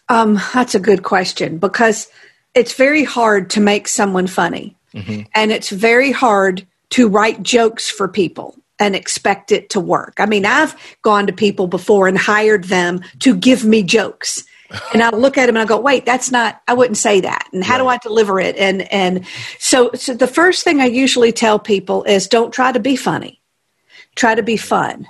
Um, 0.08 0.40
that's 0.54 0.74
a 0.74 0.80
good 0.80 1.02
question 1.02 1.58
because 1.58 2.08
it's 2.54 2.72
very 2.74 3.04
hard 3.04 3.50
to 3.50 3.60
make 3.60 3.88
someone 3.88 4.26
funny. 4.26 4.77
Mm-hmm. 4.94 5.22
And 5.34 5.52
it's 5.52 5.70
very 5.70 6.12
hard 6.12 6.66
to 6.90 7.08
write 7.08 7.42
jokes 7.42 7.90
for 7.90 8.08
people 8.08 8.56
and 8.78 8.94
expect 8.94 9.52
it 9.52 9.70
to 9.70 9.80
work. 9.80 10.14
I 10.18 10.26
mean, 10.26 10.46
I've 10.46 10.74
gone 11.02 11.26
to 11.26 11.32
people 11.32 11.66
before 11.66 12.06
and 12.06 12.16
hired 12.16 12.64
them 12.64 13.00
to 13.20 13.34
give 13.34 13.64
me 13.64 13.82
jokes. 13.82 14.44
And 14.92 15.02
I 15.02 15.08
look 15.08 15.38
at 15.38 15.46
them 15.46 15.56
and 15.56 15.62
I 15.62 15.64
go, 15.64 15.80
wait, 15.80 16.04
that's 16.04 16.30
not, 16.30 16.60
I 16.68 16.74
wouldn't 16.74 16.98
say 16.98 17.20
that. 17.22 17.48
And 17.54 17.64
how 17.64 17.78
do 17.78 17.88
I 17.88 17.96
deliver 17.96 18.38
it? 18.38 18.54
And, 18.58 18.82
and 18.92 19.26
so, 19.58 19.90
so 19.94 20.12
the 20.12 20.26
first 20.26 20.62
thing 20.62 20.78
I 20.78 20.84
usually 20.84 21.32
tell 21.32 21.58
people 21.58 22.04
is 22.04 22.28
don't 22.28 22.52
try 22.52 22.70
to 22.72 22.78
be 22.78 22.94
funny. 22.94 23.40
Try 24.14 24.34
to 24.34 24.42
be 24.42 24.58
fun. 24.58 25.08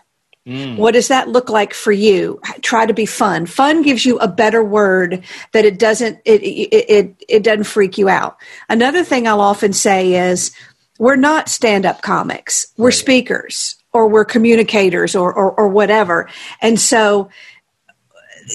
Mm. 0.49 0.79
What 0.79 0.95
does 0.95 1.09
that 1.09 1.29
look 1.29 1.51
like 1.51 1.75
for 1.75 1.93
you? 1.93 2.41
Try 2.63 2.87
to 2.87 2.95
be 2.95 3.07
fun. 3.07 3.47
Fun 3.47 3.83
gives 3.83 4.07
you 4.07 4.19
a 4.19 4.29
better 4.29 4.65
word 4.65 5.23
that 5.53 5.67
it 5.67 5.79
doesn't 5.79 6.21
it 6.25 6.43
it 6.43 6.75
it, 6.91 7.25
it 7.29 7.43
doesn't 7.45 7.65
freak 7.65 7.99
you 7.99 8.09
out. 8.09 8.39
Another 8.71 9.05
thing 9.05 9.29
I'll 9.29 9.43
often 9.43 9.75
say 9.75 10.15
is 10.31 10.53
we're 10.99 11.17
not 11.17 11.51
stand-up 11.51 12.03
comics. 12.03 12.67
We're 12.79 12.93
speakers 12.93 13.77
or 13.93 14.09
we're 14.09 14.25
communicators 14.25 15.15
or 15.15 15.35
or, 15.35 15.53
or 15.53 15.69
whatever. 15.69 16.31
And 16.63 16.81
so 16.81 17.29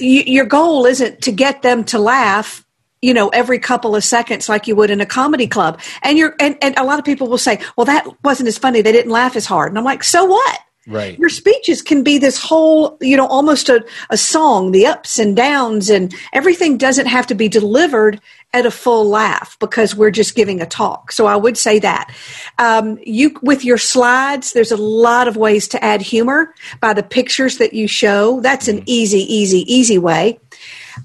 y- 0.00 0.24
your 0.26 0.46
goal 0.46 0.86
isn't 0.86 1.22
to 1.22 1.32
get 1.32 1.62
them 1.62 1.84
to 1.84 1.98
laugh 2.00 2.64
you 3.02 3.14
know 3.14 3.28
every 3.28 3.58
couple 3.58 3.94
of 3.94 4.02
seconds 4.02 4.48
like 4.48 4.66
you 4.66 4.74
would 4.74 4.90
in 4.90 5.00
a 5.00 5.06
comedy 5.06 5.46
club 5.46 5.80
and 6.02 6.16
you're 6.18 6.34
and, 6.40 6.56
and 6.62 6.76
a 6.78 6.84
lot 6.84 6.98
of 6.98 7.04
people 7.04 7.28
will 7.28 7.38
say 7.38 7.60
well 7.76 7.84
that 7.84 8.06
wasn't 8.24 8.48
as 8.48 8.56
funny 8.58 8.80
they 8.82 8.92
didn't 8.92 9.12
laugh 9.12 9.36
as 9.36 9.44
hard 9.46 9.70
and 9.70 9.78
i'm 9.78 9.84
like 9.84 10.02
so 10.02 10.24
what 10.24 10.60
Right. 10.86 11.18
Your 11.18 11.30
speeches 11.30 11.80
can 11.80 12.02
be 12.02 12.18
this 12.18 12.38
whole, 12.38 12.98
you 13.00 13.16
know, 13.16 13.26
almost 13.26 13.70
a, 13.70 13.84
a 14.10 14.18
song, 14.18 14.72
the 14.72 14.86
ups 14.86 15.18
and 15.18 15.34
downs, 15.34 15.88
and 15.88 16.14
everything 16.32 16.76
doesn't 16.76 17.06
have 17.06 17.26
to 17.28 17.34
be 17.34 17.48
delivered 17.48 18.20
at 18.52 18.66
a 18.66 18.70
full 18.70 19.08
laugh 19.08 19.58
because 19.58 19.96
we're 19.96 20.10
just 20.10 20.34
giving 20.34 20.60
a 20.60 20.66
talk. 20.66 21.10
So 21.10 21.26
I 21.26 21.36
would 21.36 21.56
say 21.56 21.78
that. 21.78 22.14
Um, 22.58 22.98
you 23.02 23.34
with 23.42 23.64
your 23.64 23.78
slides, 23.78 24.52
there's 24.52 24.72
a 24.72 24.76
lot 24.76 25.26
of 25.26 25.36
ways 25.36 25.68
to 25.68 25.82
add 25.82 26.02
humor 26.02 26.54
by 26.80 26.92
the 26.92 27.02
pictures 27.02 27.58
that 27.58 27.72
you 27.72 27.88
show. 27.88 28.40
That's 28.40 28.68
an 28.68 28.82
easy, 28.84 29.20
easy, 29.20 29.60
easy 29.72 29.98
way. 29.98 30.38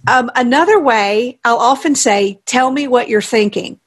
Um, 0.07 0.29
another 0.35 0.79
way, 0.79 1.39
I'll 1.45 1.57
often 1.57 1.95
say, 1.95 2.39
"Tell 2.45 2.69
me 2.69 2.87
what 2.87 3.07
you're 3.07 3.21
thinking," 3.21 3.79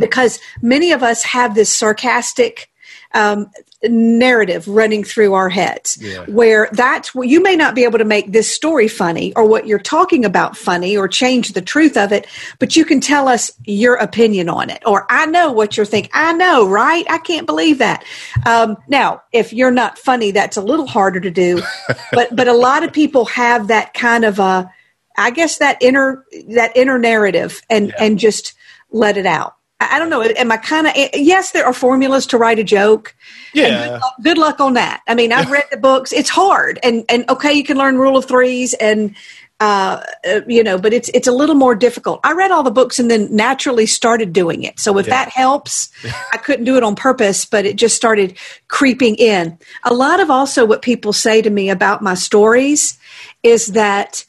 because 0.00 0.40
many 0.60 0.90
of 0.92 1.02
us 1.02 1.22
have 1.22 1.54
this 1.54 1.72
sarcastic 1.72 2.68
um, 3.16 3.50
narrative 3.82 4.66
running 4.68 5.04
through 5.04 5.34
our 5.34 5.48
heads 5.48 5.98
Yeah. 6.00 6.24
where 6.26 6.68
that's 6.72 7.14
where 7.14 7.26
you 7.26 7.42
may 7.42 7.56
not 7.56 7.74
be 7.74 7.84
able 7.84 7.98
to 7.98 8.04
make 8.04 8.32
this 8.32 8.50
story 8.50 8.88
funny 8.88 9.32
or 9.34 9.44
what 9.46 9.66
you're 9.66 9.78
talking 9.78 10.24
about 10.24 10.56
funny 10.56 10.96
or 10.96 11.08
change 11.08 11.52
the 11.52 11.60
truth 11.60 11.96
of 11.96 12.12
it 12.12 12.26
but 12.58 12.74
you 12.76 12.84
can 12.84 13.00
tell 13.00 13.28
us 13.28 13.50
your 13.64 13.94
opinion 13.96 14.48
on 14.48 14.70
it 14.70 14.82
or 14.86 15.06
i 15.10 15.26
know 15.26 15.52
what 15.52 15.76
you're 15.76 15.86
thinking 15.86 16.10
i 16.14 16.32
know 16.32 16.66
right? 16.68 17.06
I 17.08 17.18
can't 17.18 17.46
believe 17.46 17.78
that. 17.78 18.04
Um, 18.44 18.76
now 18.88 19.22
if 19.32 19.52
you're 19.52 19.70
not 19.70 19.98
funny 19.98 20.30
that's 20.30 20.56
a 20.56 20.62
little 20.62 20.86
harder 20.86 21.20
to 21.20 21.30
do 21.30 21.62
but 22.12 22.34
but 22.34 22.48
a 22.48 22.54
lot 22.54 22.82
of 22.82 22.92
people 22.92 23.24
have 23.26 23.68
that 23.68 23.94
kind 23.94 24.24
of 24.24 24.38
a 24.38 24.70
i 25.16 25.30
guess 25.30 25.58
that 25.58 25.76
inner 25.82 26.24
that 26.48 26.76
inner 26.76 26.98
narrative 26.98 27.60
and 27.70 27.94
and 27.98 28.18
just 28.18 28.54
let 28.90 29.16
it 29.16 29.26
out 29.26 29.54
I 29.78 29.98
don't 29.98 30.08
know. 30.08 30.22
Am 30.22 30.50
I 30.50 30.56
kind 30.56 30.86
of? 30.86 30.94
Yes, 31.14 31.52
there 31.52 31.66
are 31.66 31.72
formulas 31.74 32.26
to 32.28 32.38
write 32.38 32.58
a 32.58 32.64
joke. 32.64 33.14
Yeah. 33.52 33.68
good 33.78 34.00
luck, 34.00 34.14
good 34.22 34.38
luck 34.38 34.60
on 34.60 34.72
that. 34.74 35.02
I 35.06 35.14
mean, 35.14 35.32
I've 35.32 35.50
read 35.50 35.64
the 35.70 35.76
books. 35.76 36.12
It's 36.12 36.30
hard, 36.30 36.78
and 36.82 37.04
and 37.08 37.28
okay, 37.28 37.52
you 37.52 37.62
can 37.62 37.76
learn 37.76 37.98
rule 37.98 38.16
of 38.16 38.24
threes, 38.24 38.72
and 38.74 39.14
uh, 39.60 40.02
uh, 40.26 40.40
you 40.46 40.62
know, 40.62 40.78
but 40.78 40.94
it's 40.94 41.10
it's 41.10 41.28
a 41.28 41.32
little 41.32 41.54
more 41.54 41.74
difficult. 41.74 42.20
I 42.24 42.32
read 42.32 42.50
all 42.50 42.62
the 42.62 42.70
books 42.70 42.98
and 42.98 43.10
then 43.10 43.34
naturally 43.34 43.84
started 43.84 44.32
doing 44.32 44.62
it. 44.62 44.80
So 44.80 44.96
if 44.98 45.06
Yeah. 45.06 45.10
that 45.24 45.28
helps, 45.30 45.90
I 46.32 46.38
couldn't 46.38 46.64
do 46.64 46.76
it 46.78 46.82
on 46.82 46.94
purpose, 46.96 47.44
but 47.44 47.66
it 47.66 47.76
just 47.76 47.96
started 47.96 48.36
creeping 48.68 49.16
in. 49.16 49.58
A 49.84 49.92
lot 49.92 50.20
of 50.20 50.30
also 50.30 50.64
what 50.64 50.80
people 50.80 51.12
say 51.12 51.42
to 51.42 51.50
me 51.50 51.68
about 51.68 52.02
my 52.02 52.14
stories 52.14 52.98
is 53.42 53.68
that 53.68 54.24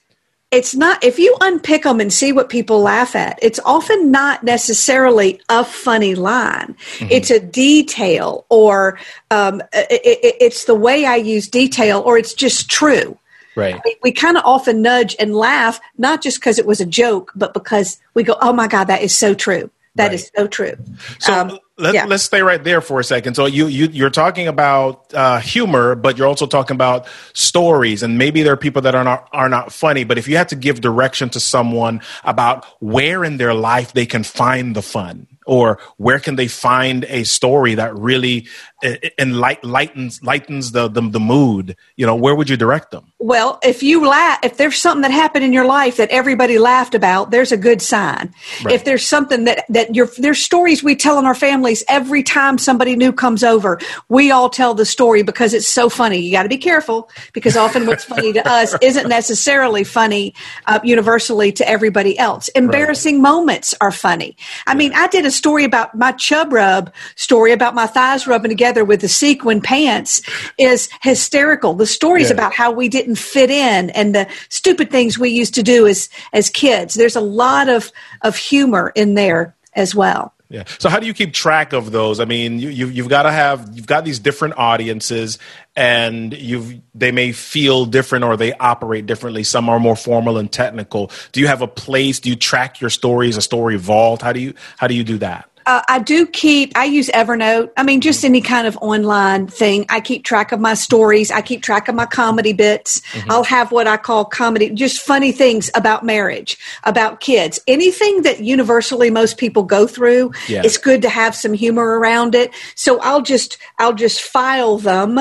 it's 0.51 0.75
not 0.75 1.03
if 1.03 1.19
you 1.19 1.35
unpick 1.41 1.83
them 1.83 1.99
and 1.99 2.11
see 2.11 2.31
what 2.31 2.47
people 2.49 2.79
laugh 2.81 3.15
at 3.15 3.37
it's 3.41 3.59
often 3.65 4.11
not 4.11 4.43
necessarily 4.43 5.41
a 5.49 5.63
funny 5.63 6.15
line. 6.15 6.75
It's 7.01 7.29
a 7.29 7.39
detail 7.39 8.45
or 8.49 8.97
um, 9.29 9.61
i 9.73 9.87
i 9.91 9.97
it's 10.39 10.65
the 10.65 10.75
way 10.75 11.05
i 11.05 11.15
use 11.15 11.47
detail 11.47 12.01
or 12.05 12.17
it's 12.17 12.33
just 12.33 12.69
true. 12.69 13.17
Right. 13.55 13.81
we, 13.83 13.95
we 14.03 14.11
kind 14.11 14.37
of 14.37 14.43
often 14.45 14.83
nudge 14.83 15.15
and 15.19 15.35
laugh 15.35 15.79
not 15.97 16.21
just 16.21 16.39
because 16.39 16.59
it 16.59 16.67
was 16.67 16.79
a 16.79 16.85
joke 16.85 17.31
but 17.35 17.55
because 17.55 17.99
we 18.13 18.21
go 18.23 18.35
oh 18.41 18.53
my 18.53 18.67
god 18.67 18.85
that 18.85 19.01
is 19.01 19.15
so 19.15 19.33
true. 19.33 19.69
That 19.95 20.13
is 20.13 20.31
so 20.37 20.47
true. 20.47 20.75
So 21.19 21.33
Um, 21.33 21.59
let, 21.77 21.93
yeah. 21.93 22.05
let's 22.05 22.23
stay 22.23 22.41
right 22.41 22.63
there 22.63 22.81
for 22.81 22.99
a 22.99 23.03
second. 23.03 23.35
So 23.35 23.45
you, 23.45 23.67
you 23.67 23.87
you're 23.87 24.09
talking 24.09 24.47
about 24.47 25.13
uh, 25.13 25.39
humor, 25.39 25.95
but 25.95 26.17
you're 26.17 26.27
also 26.27 26.47
talking 26.47 26.75
about 26.75 27.07
stories, 27.33 28.03
and 28.03 28.17
maybe 28.17 28.43
there 28.43 28.53
are 28.53 28.57
people 28.57 28.81
that 28.83 28.95
are 28.95 29.03
not 29.03 29.29
are 29.31 29.49
not 29.49 29.71
funny. 29.71 30.03
But 30.03 30.17
if 30.17 30.27
you 30.27 30.37
had 30.37 30.49
to 30.49 30.55
give 30.55 30.81
direction 30.81 31.29
to 31.29 31.39
someone 31.39 32.01
about 32.23 32.65
where 32.79 33.23
in 33.23 33.37
their 33.37 33.53
life 33.53 33.93
they 33.93 34.05
can 34.05 34.23
find 34.23 34.75
the 34.75 34.81
fun, 34.81 35.27
or 35.45 35.79
where 35.97 36.19
can 36.19 36.35
they 36.35 36.47
find 36.47 37.05
a 37.05 37.23
story 37.23 37.75
that 37.75 37.95
really 37.95 38.47
uh, 38.83 38.95
enlight, 39.19 39.59
lightens 39.63 40.23
lightens 40.23 40.71
the, 40.71 40.87
the 40.87 41.01
the 41.01 41.19
mood, 41.19 41.75
you 41.95 42.05
know, 42.05 42.15
where 42.15 42.35
would 42.35 42.49
you 42.49 42.57
direct 42.57 42.91
them? 42.91 43.13
Well, 43.19 43.57
if 43.63 43.81
you 43.81 44.07
laugh, 44.07 44.39
if 44.43 44.57
there's 44.57 44.77
something 44.79 45.01
that 45.01 45.09
happened 45.09 45.43
in 45.43 45.51
your 45.51 45.65
life 45.65 45.97
that 45.97 46.09
everybody 46.11 46.59
laughed 46.59 46.93
about, 46.93 47.31
there's 47.31 47.51
a 47.51 47.57
good 47.57 47.81
sign. 47.81 48.31
Right. 48.63 48.75
If 48.75 48.85
there's 48.85 49.07
something 49.07 49.45
that 49.45 49.65
that 49.69 49.95
your 49.95 50.07
there's 50.19 50.37
stories 50.37 50.83
we 50.83 50.95
tell 50.95 51.17
in 51.17 51.25
our 51.25 51.33
families 51.33 51.83
every 51.89 52.21
time 52.21 52.59
somebody 52.59 52.95
new 52.95 53.11
comes 53.11 53.43
over, 53.43 53.79
we 54.07 54.29
all 54.29 54.51
tell 54.51 54.75
the 54.75 54.85
story 54.85 55.23
because 55.23 55.55
it's 55.55 55.67
so 55.67 55.89
funny. 55.89 56.19
You 56.19 56.31
got 56.31 56.43
to 56.43 56.49
be 56.49 56.59
careful 56.59 57.09
because 57.33 57.57
often 57.57 57.87
what's 57.87 58.03
funny 58.03 58.33
to 58.33 58.47
us 58.47 58.75
isn't 58.83 59.09
necessarily 59.09 59.83
funny 59.83 60.35
uh, 60.67 60.79
universally 60.83 61.51
to 61.53 61.67
everybody 61.67 62.19
else. 62.19 62.49
Embarrassing 62.49 63.19
moments 63.19 63.73
are 63.81 63.91
funny. 63.91 64.37
I 64.67 64.75
mean, 64.75 64.93
I 64.93 65.07
did 65.07 65.25
a 65.25 65.31
story 65.31 65.63
about 65.63 65.95
my 65.95 66.11
chub 66.11 66.53
rub 66.53 66.93
story 67.15 67.51
about 67.51 67.73
my 67.73 67.87
thighs 67.87 68.27
rubbing 68.27 68.49
together 68.49 68.85
with 68.85 69.01
the 69.01 69.07
sequin 69.09 69.59
pants 69.59 70.21
is 70.59 70.87
hysterical. 71.01 71.73
The 71.73 71.87
stories 71.87 72.27
Yeah. 72.29 72.33
about 72.35 72.53
how 72.53 72.69
we 72.69 72.87
didn't 73.07 73.17
fit 73.17 73.49
in 73.49 73.89
and 73.91 74.13
the 74.13 74.27
stupid 74.49 74.91
things 74.91 75.17
we 75.17 75.29
used 75.29 75.55
to 75.55 75.63
do 75.63 75.87
as 75.87 76.09
as 76.33 76.49
kids. 76.49 76.93
There's 76.93 77.15
a 77.15 77.21
lot 77.21 77.69
of 77.69 77.91
of 78.21 78.35
humor 78.35 78.91
in 78.95 79.13
there 79.13 79.55
as 79.73 79.95
well. 79.95 80.33
Yeah. 80.49 80.63
So 80.79 80.87
how 80.87 80.99
do 80.99 81.07
you 81.07 81.13
keep 81.13 81.33
track 81.33 81.73
of 81.73 81.91
those? 81.91 82.21
I 82.21 82.25
mean, 82.25 82.59
you, 82.59 82.69
you 82.69 82.87
you've 82.87 83.09
got 83.09 83.23
to 83.23 83.31
have 83.31 83.69
you've 83.73 83.87
got 83.87 84.05
these 84.05 84.19
different 84.19 84.57
audiences, 84.57 85.39
and 85.75 86.33
you've 86.33 86.79
they 86.95 87.11
may 87.11 87.31
feel 87.33 87.85
different 87.85 88.23
or 88.23 88.37
they 88.37 88.53
operate 88.53 89.05
differently. 89.05 89.43
Some 89.43 89.67
are 89.69 89.79
more 89.79 89.95
formal 89.95 90.37
and 90.37 90.51
technical. 90.51 91.11
Do 91.31 91.41
you 91.41 91.47
have 91.47 91.61
a 91.61 91.67
place? 91.67 92.19
Do 92.19 92.29
you 92.29 92.35
track 92.35 92.79
your 92.79 92.89
stories? 92.89 93.35
A 93.35 93.41
story 93.41 93.77
vault? 93.77 94.21
How 94.21 94.31
do 94.31 94.39
you 94.39 94.53
how 94.77 94.87
do 94.87 94.95
you 94.95 95.03
do 95.03 95.17
that? 95.17 95.46
Uh, 95.67 95.81
I 95.89 95.99
do 95.99 96.25
keep, 96.25 96.71
I 96.77 96.85
use 96.85 97.09
Evernote. 97.09 97.71
I 97.75 97.83
mean, 97.83 97.99
just 97.99 98.23
any 98.23 98.39
kind 98.39 98.65
of 98.67 98.77
online 98.77 99.47
thing. 99.47 99.85
I 99.89 99.99
keep 99.99 100.23
track 100.23 100.53
of 100.53 100.61
my 100.61 100.75
stories. 100.75 101.29
I 101.29 101.41
keep 101.41 101.61
track 101.61 101.89
of 101.89 101.95
my 101.95 102.05
comedy 102.05 102.53
bits. 102.53 103.01
I'll 103.29 103.43
have 103.43 103.73
what 103.73 103.85
I 103.85 103.97
call 103.97 104.23
comedy, 104.23 104.69
just 104.69 105.01
funny 105.01 105.33
things 105.33 105.69
about 105.75 106.05
marriage, 106.05 106.57
about 106.85 107.19
kids. 107.19 107.59
Anything 107.67 108.21
that 108.21 108.39
universally 108.39 109.11
most 109.11 109.37
people 109.37 109.63
go 109.63 109.85
through, 109.87 110.31
Yeah. 110.47 110.61
it's 110.63 110.77
good 110.77 111.01
to 111.01 111.09
have 111.09 111.35
some 111.35 111.53
humor 111.53 111.99
around 111.99 112.33
it. 112.33 112.51
So 112.75 113.01
I'll 113.01 113.21
just, 113.21 113.57
I'll 113.77 113.93
just 113.93 114.21
file 114.21 114.77
them 114.77 115.19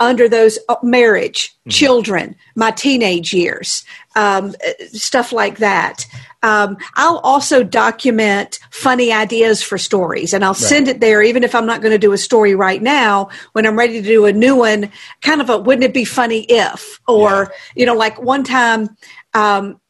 under 0.00 0.28
those 0.28 0.58
uh, 0.68 0.76
marriage, 0.82 1.56
children, 1.68 2.36
my 2.54 2.70
teenage 2.70 3.32
years, 3.32 3.84
um, 4.14 4.54
uh, 4.66 4.72
stuff 4.92 5.32
like 5.32 5.58
that. 5.58 6.06
Um, 6.42 6.76
I'll 6.94 7.18
also 7.18 7.64
document 7.64 8.60
funny 8.70 9.12
ideas 9.12 9.62
for 9.62 9.78
stories 9.78 10.32
and 10.32 10.44
I'll 10.44 10.54
send 10.54 10.86
it 10.86 11.00
there, 11.00 11.22
even 11.22 11.42
if 11.42 11.54
I'm 11.54 11.66
not 11.66 11.80
going 11.80 11.92
to 11.92 11.98
do 11.98 12.12
a 12.12 12.18
story 12.18 12.54
right 12.54 12.80
now. 12.80 13.30
When 13.52 13.66
I'm 13.66 13.76
ready 13.76 14.00
to 14.00 14.06
do 14.06 14.26
a 14.26 14.32
new 14.32 14.54
one, 14.54 14.92
kind 15.22 15.40
of 15.40 15.50
a 15.50 15.58
wouldn't 15.58 15.84
it 15.84 15.94
be 15.94 16.04
funny 16.04 16.46
if? 16.48 17.00
Or, 17.08 17.52
you 17.74 17.84
know, 17.84 17.94
like 17.94 18.22
one 18.22 18.44
time, 18.44 18.96
um, 19.34 19.80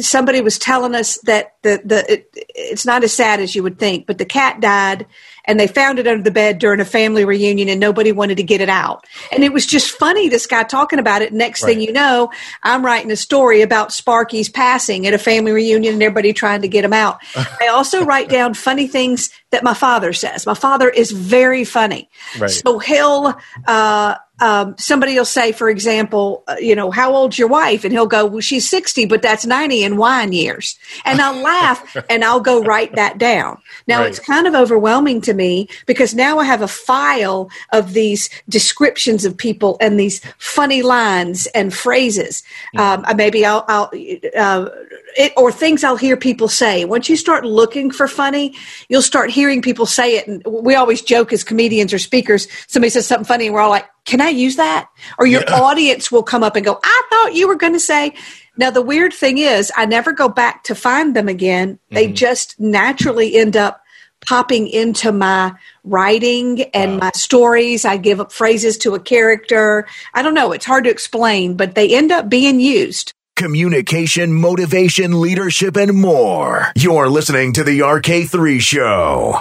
somebody 0.00 0.40
was 0.40 0.58
telling 0.58 0.94
us 0.94 1.18
that 1.22 1.54
the 1.62 1.80
the 1.84 2.12
it, 2.12 2.28
it's 2.48 2.86
not 2.86 3.04
as 3.04 3.12
sad 3.12 3.40
as 3.40 3.54
you 3.54 3.62
would 3.62 3.78
think, 3.78 4.06
but 4.06 4.18
the 4.18 4.24
cat 4.24 4.60
died 4.60 5.06
and 5.44 5.58
they 5.58 5.66
found 5.66 5.98
it 5.98 6.06
under 6.06 6.22
the 6.22 6.30
bed 6.30 6.58
during 6.58 6.80
a 6.80 6.84
family 6.84 7.24
reunion 7.24 7.68
and 7.68 7.80
nobody 7.80 8.12
wanted 8.12 8.36
to 8.36 8.42
get 8.42 8.60
it 8.60 8.68
out. 8.68 9.06
And 9.30 9.42
it 9.42 9.52
was 9.52 9.66
just 9.66 9.90
funny 9.90 10.28
this 10.28 10.46
guy 10.46 10.62
talking 10.62 10.98
about 10.98 11.22
it. 11.22 11.32
Next 11.32 11.64
thing 11.64 11.80
you 11.80 11.92
know, 11.92 12.30
I'm 12.62 12.84
writing 12.84 13.10
a 13.10 13.16
story 13.16 13.62
about 13.62 13.92
Sparky's 13.92 14.48
passing 14.48 15.06
at 15.06 15.14
a 15.14 15.18
family 15.18 15.52
reunion 15.52 15.94
and 15.94 16.02
everybody 16.02 16.32
trying 16.32 16.62
to 16.62 16.68
get 16.68 16.84
him 16.84 16.92
out. 16.92 17.20
I 17.36 17.68
also 17.68 18.04
write 18.04 18.28
down 18.28 18.54
funny 18.54 18.86
things 18.86 19.30
that 19.50 19.64
my 19.64 19.74
father 19.74 20.12
says. 20.12 20.46
My 20.46 20.54
father 20.54 20.88
is 20.88 21.10
very 21.10 21.64
funny. 21.64 22.08
Right. 22.38 22.50
So 22.50 22.78
he'll 22.78 23.34
uh 23.66 24.16
um, 24.42 24.74
somebody 24.76 25.14
will 25.16 25.24
say, 25.24 25.52
for 25.52 25.70
example, 25.70 26.42
uh, 26.48 26.56
you 26.58 26.74
know, 26.74 26.90
how 26.90 27.14
old's 27.14 27.38
your 27.38 27.48
wife? 27.48 27.84
And 27.84 27.92
he'll 27.92 28.06
go, 28.06 28.26
well, 28.26 28.40
she's 28.40 28.68
60, 28.68 29.06
but 29.06 29.22
that's 29.22 29.46
90 29.46 29.84
in 29.84 29.96
wine 29.96 30.32
years. 30.32 30.76
And 31.04 31.20
I'll 31.20 31.40
laugh 31.42 31.96
and 32.10 32.24
I'll 32.24 32.40
go 32.40 32.60
write 32.62 32.96
that 32.96 33.18
down. 33.18 33.58
Now 33.86 34.00
Right. 34.00 34.08
it's 34.08 34.18
kind 34.18 34.46
of 34.48 34.54
overwhelming 34.54 35.20
to 35.22 35.32
me 35.34 35.68
because 35.86 36.12
now 36.14 36.38
I 36.40 36.44
have 36.44 36.60
a 36.60 36.68
file 36.68 37.48
of 37.72 37.92
these 37.92 38.28
descriptions 38.48 39.24
of 39.24 39.36
people 39.36 39.76
and 39.80 39.98
these 39.98 40.20
funny 40.38 40.82
lines 40.82 41.46
and 41.54 41.72
phrases. 41.72 42.42
Um, 42.76 43.04
uh, 43.06 43.14
maybe 43.16 43.46
I'll, 43.46 43.64
I'll 43.68 43.90
uh, 44.36 44.68
it, 45.16 45.32
or 45.36 45.52
things 45.52 45.84
I'll 45.84 45.96
hear 45.96 46.16
people 46.16 46.48
say. 46.48 46.84
Once 46.84 47.08
you 47.08 47.16
start 47.16 47.44
looking 47.44 47.90
for 47.90 48.08
funny, 48.08 48.54
you'll 48.88 49.02
start 49.02 49.30
hearing 49.30 49.62
people 49.62 49.86
say 49.86 50.16
it. 50.16 50.26
And 50.26 50.42
we 50.44 50.74
always 50.74 51.02
joke 51.02 51.32
as 51.32 51.44
comedians 51.44 51.92
or 51.92 51.98
speakers. 51.98 52.48
Somebody 52.66 52.90
says 52.90 53.06
something 53.06 53.24
funny, 53.26 53.46
and 53.46 53.54
we're 53.54 53.60
all 53.60 53.70
like, 53.70 53.86
"Can 54.04 54.20
I 54.20 54.28
use 54.28 54.56
that?" 54.56 54.88
Or 55.18 55.26
your 55.26 55.42
audience 55.52 56.10
will 56.10 56.22
come 56.22 56.42
up 56.42 56.56
and 56.56 56.64
go, 56.64 56.78
"I 56.82 57.02
thought 57.10 57.34
you 57.34 57.48
were 57.48 57.56
going 57.56 57.74
to 57.74 57.80
say." 57.80 58.14
Now 58.56 58.70
the 58.70 58.82
weird 58.82 59.14
thing 59.14 59.38
is, 59.38 59.72
I 59.76 59.86
never 59.86 60.12
go 60.12 60.28
back 60.28 60.64
to 60.64 60.74
find 60.74 61.16
them 61.16 61.28
again. 61.28 61.78
They 61.90 62.06
mm-hmm. 62.06 62.14
just 62.14 62.60
naturally 62.60 63.34
end 63.36 63.56
up 63.56 63.82
popping 64.26 64.68
into 64.68 65.10
my 65.10 65.52
writing 65.84 66.62
and 66.74 66.98
my 66.98 67.10
stories. 67.14 67.84
I 67.84 67.96
give 67.96 68.20
up 68.20 68.30
phrases 68.30 68.78
to 68.78 68.94
a 68.94 69.00
character. 69.00 69.86
I 70.14 70.22
don't 70.22 70.34
know. 70.34 70.52
It's 70.52 70.64
hard 70.64 70.84
to 70.84 70.90
explain, 70.90 71.56
but 71.56 71.74
they 71.74 71.94
end 71.94 72.12
up 72.12 72.28
being 72.28 72.60
used. 72.60 73.14
communication, 73.34 74.32
motivation, 74.32 75.20
leadership, 75.20 75.76
and 75.76 75.94
more. 75.94 76.68
You're 76.76 77.08
listening 77.08 77.54
to 77.54 77.64
the 77.64 77.80
RK3 77.80 78.60
Show. 78.60 79.40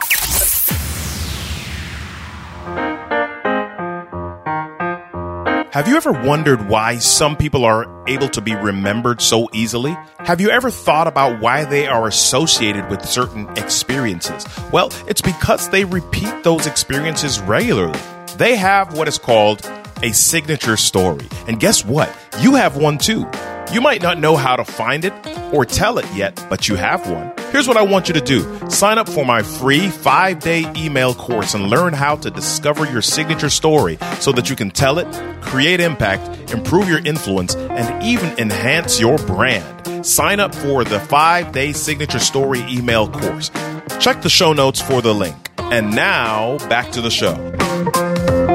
Have 5.71 5.87
you 5.87 5.95
ever 5.95 6.11
wondered 6.11 6.67
why 6.67 6.97
some 6.97 7.37
people 7.37 7.63
are 7.63 7.87
able 8.05 8.27
to 8.31 8.41
be 8.41 8.53
remembered 8.55 9.21
so 9.21 9.47
easily? 9.53 9.95
Have 10.19 10.41
you 10.41 10.49
ever 10.49 10.69
thought 10.69 11.07
about 11.07 11.39
why 11.39 11.63
they 11.63 11.87
are 11.87 12.09
associated 12.09 12.89
with 12.89 13.05
certain 13.05 13.47
experiences? 13.57 14.45
Well, 14.73 14.91
it's 15.07 15.21
because 15.21 15.69
they 15.69 15.85
repeat 15.85 16.43
those 16.43 16.65
experiences 16.65 17.39
regularly. 17.39 17.97
They 18.35 18.57
have 18.57 18.97
what 18.97 19.07
is 19.07 19.17
called 19.17 19.65
a 20.03 20.11
signature 20.11 20.75
story. 20.75 21.25
And 21.47 21.57
guess 21.57 21.85
what? 21.85 22.13
You 22.41 22.55
have 22.55 22.75
one 22.75 22.97
too. 22.97 23.23
You 23.71 23.79
might 23.79 24.01
not 24.01 24.19
know 24.19 24.35
how 24.35 24.57
to 24.57 24.65
find 24.65 25.05
it 25.05 25.13
or 25.53 25.63
tell 25.65 25.97
it 25.97 26.05
yet, 26.13 26.45
but 26.49 26.67
you 26.67 26.75
have 26.75 27.09
one. 27.09 27.31
Here's 27.51 27.69
what 27.69 27.77
I 27.77 27.83
want 27.83 28.09
you 28.09 28.13
to 28.13 28.19
do 28.19 28.69
sign 28.69 28.97
up 28.97 29.07
for 29.07 29.25
my 29.25 29.41
free 29.41 29.87
five 29.87 30.39
day 30.39 30.65
email 30.75 31.13
course 31.13 31.53
and 31.53 31.69
learn 31.69 31.93
how 31.93 32.17
to 32.17 32.29
discover 32.29 32.85
your 32.91 33.01
signature 33.01 33.49
story 33.49 33.97
so 34.19 34.33
that 34.33 34.49
you 34.49 34.57
can 34.57 34.71
tell 34.71 34.99
it, 34.99 35.07
create 35.41 35.79
impact, 35.79 36.51
improve 36.51 36.89
your 36.89 36.99
influence, 36.99 37.55
and 37.55 38.03
even 38.03 38.37
enhance 38.37 38.99
your 38.99 39.17
brand. 39.19 40.05
Sign 40.05 40.41
up 40.41 40.53
for 40.53 40.83
the 40.83 40.99
five 40.99 41.53
day 41.53 41.71
signature 41.71 42.19
story 42.19 42.59
email 42.69 43.09
course. 43.09 43.51
Check 43.99 44.21
the 44.21 44.29
show 44.29 44.51
notes 44.51 44.81
for 44.81 45.01
the 45.01 45.13
link. 45.13 45.35
And 45.57 45.95
now, 45.95 46.57
back 46.67 46.91
to 46.91 47.01
the 47.01 47.09
show. 47.09 48.50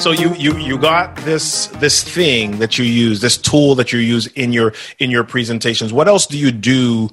So 0.00 0.10
you 0.10 0.34
you 0.34 0.56
you 0.58 0.78
got 0.78 1.16
this 1.18 1.68
this 1.78 2.04
thing 2.04 2.58
that 2.58 2.78
you 2.78 2.84
use, 2.84 3.20
this 3.20 3.38
tool 3.38 3.74
that 3.76 3.92
you 3.92 3.98
use 3.98 4.26
in 4.28 4.52
your 4.52 4.74
in 4.98 5.10
your 5.10 5.24
presentations. 5.24 5.92
What 5.92 6.08
else 6.08 6.26
do 6.26 6.36
you 6.36 6.52
do 6.52 7.08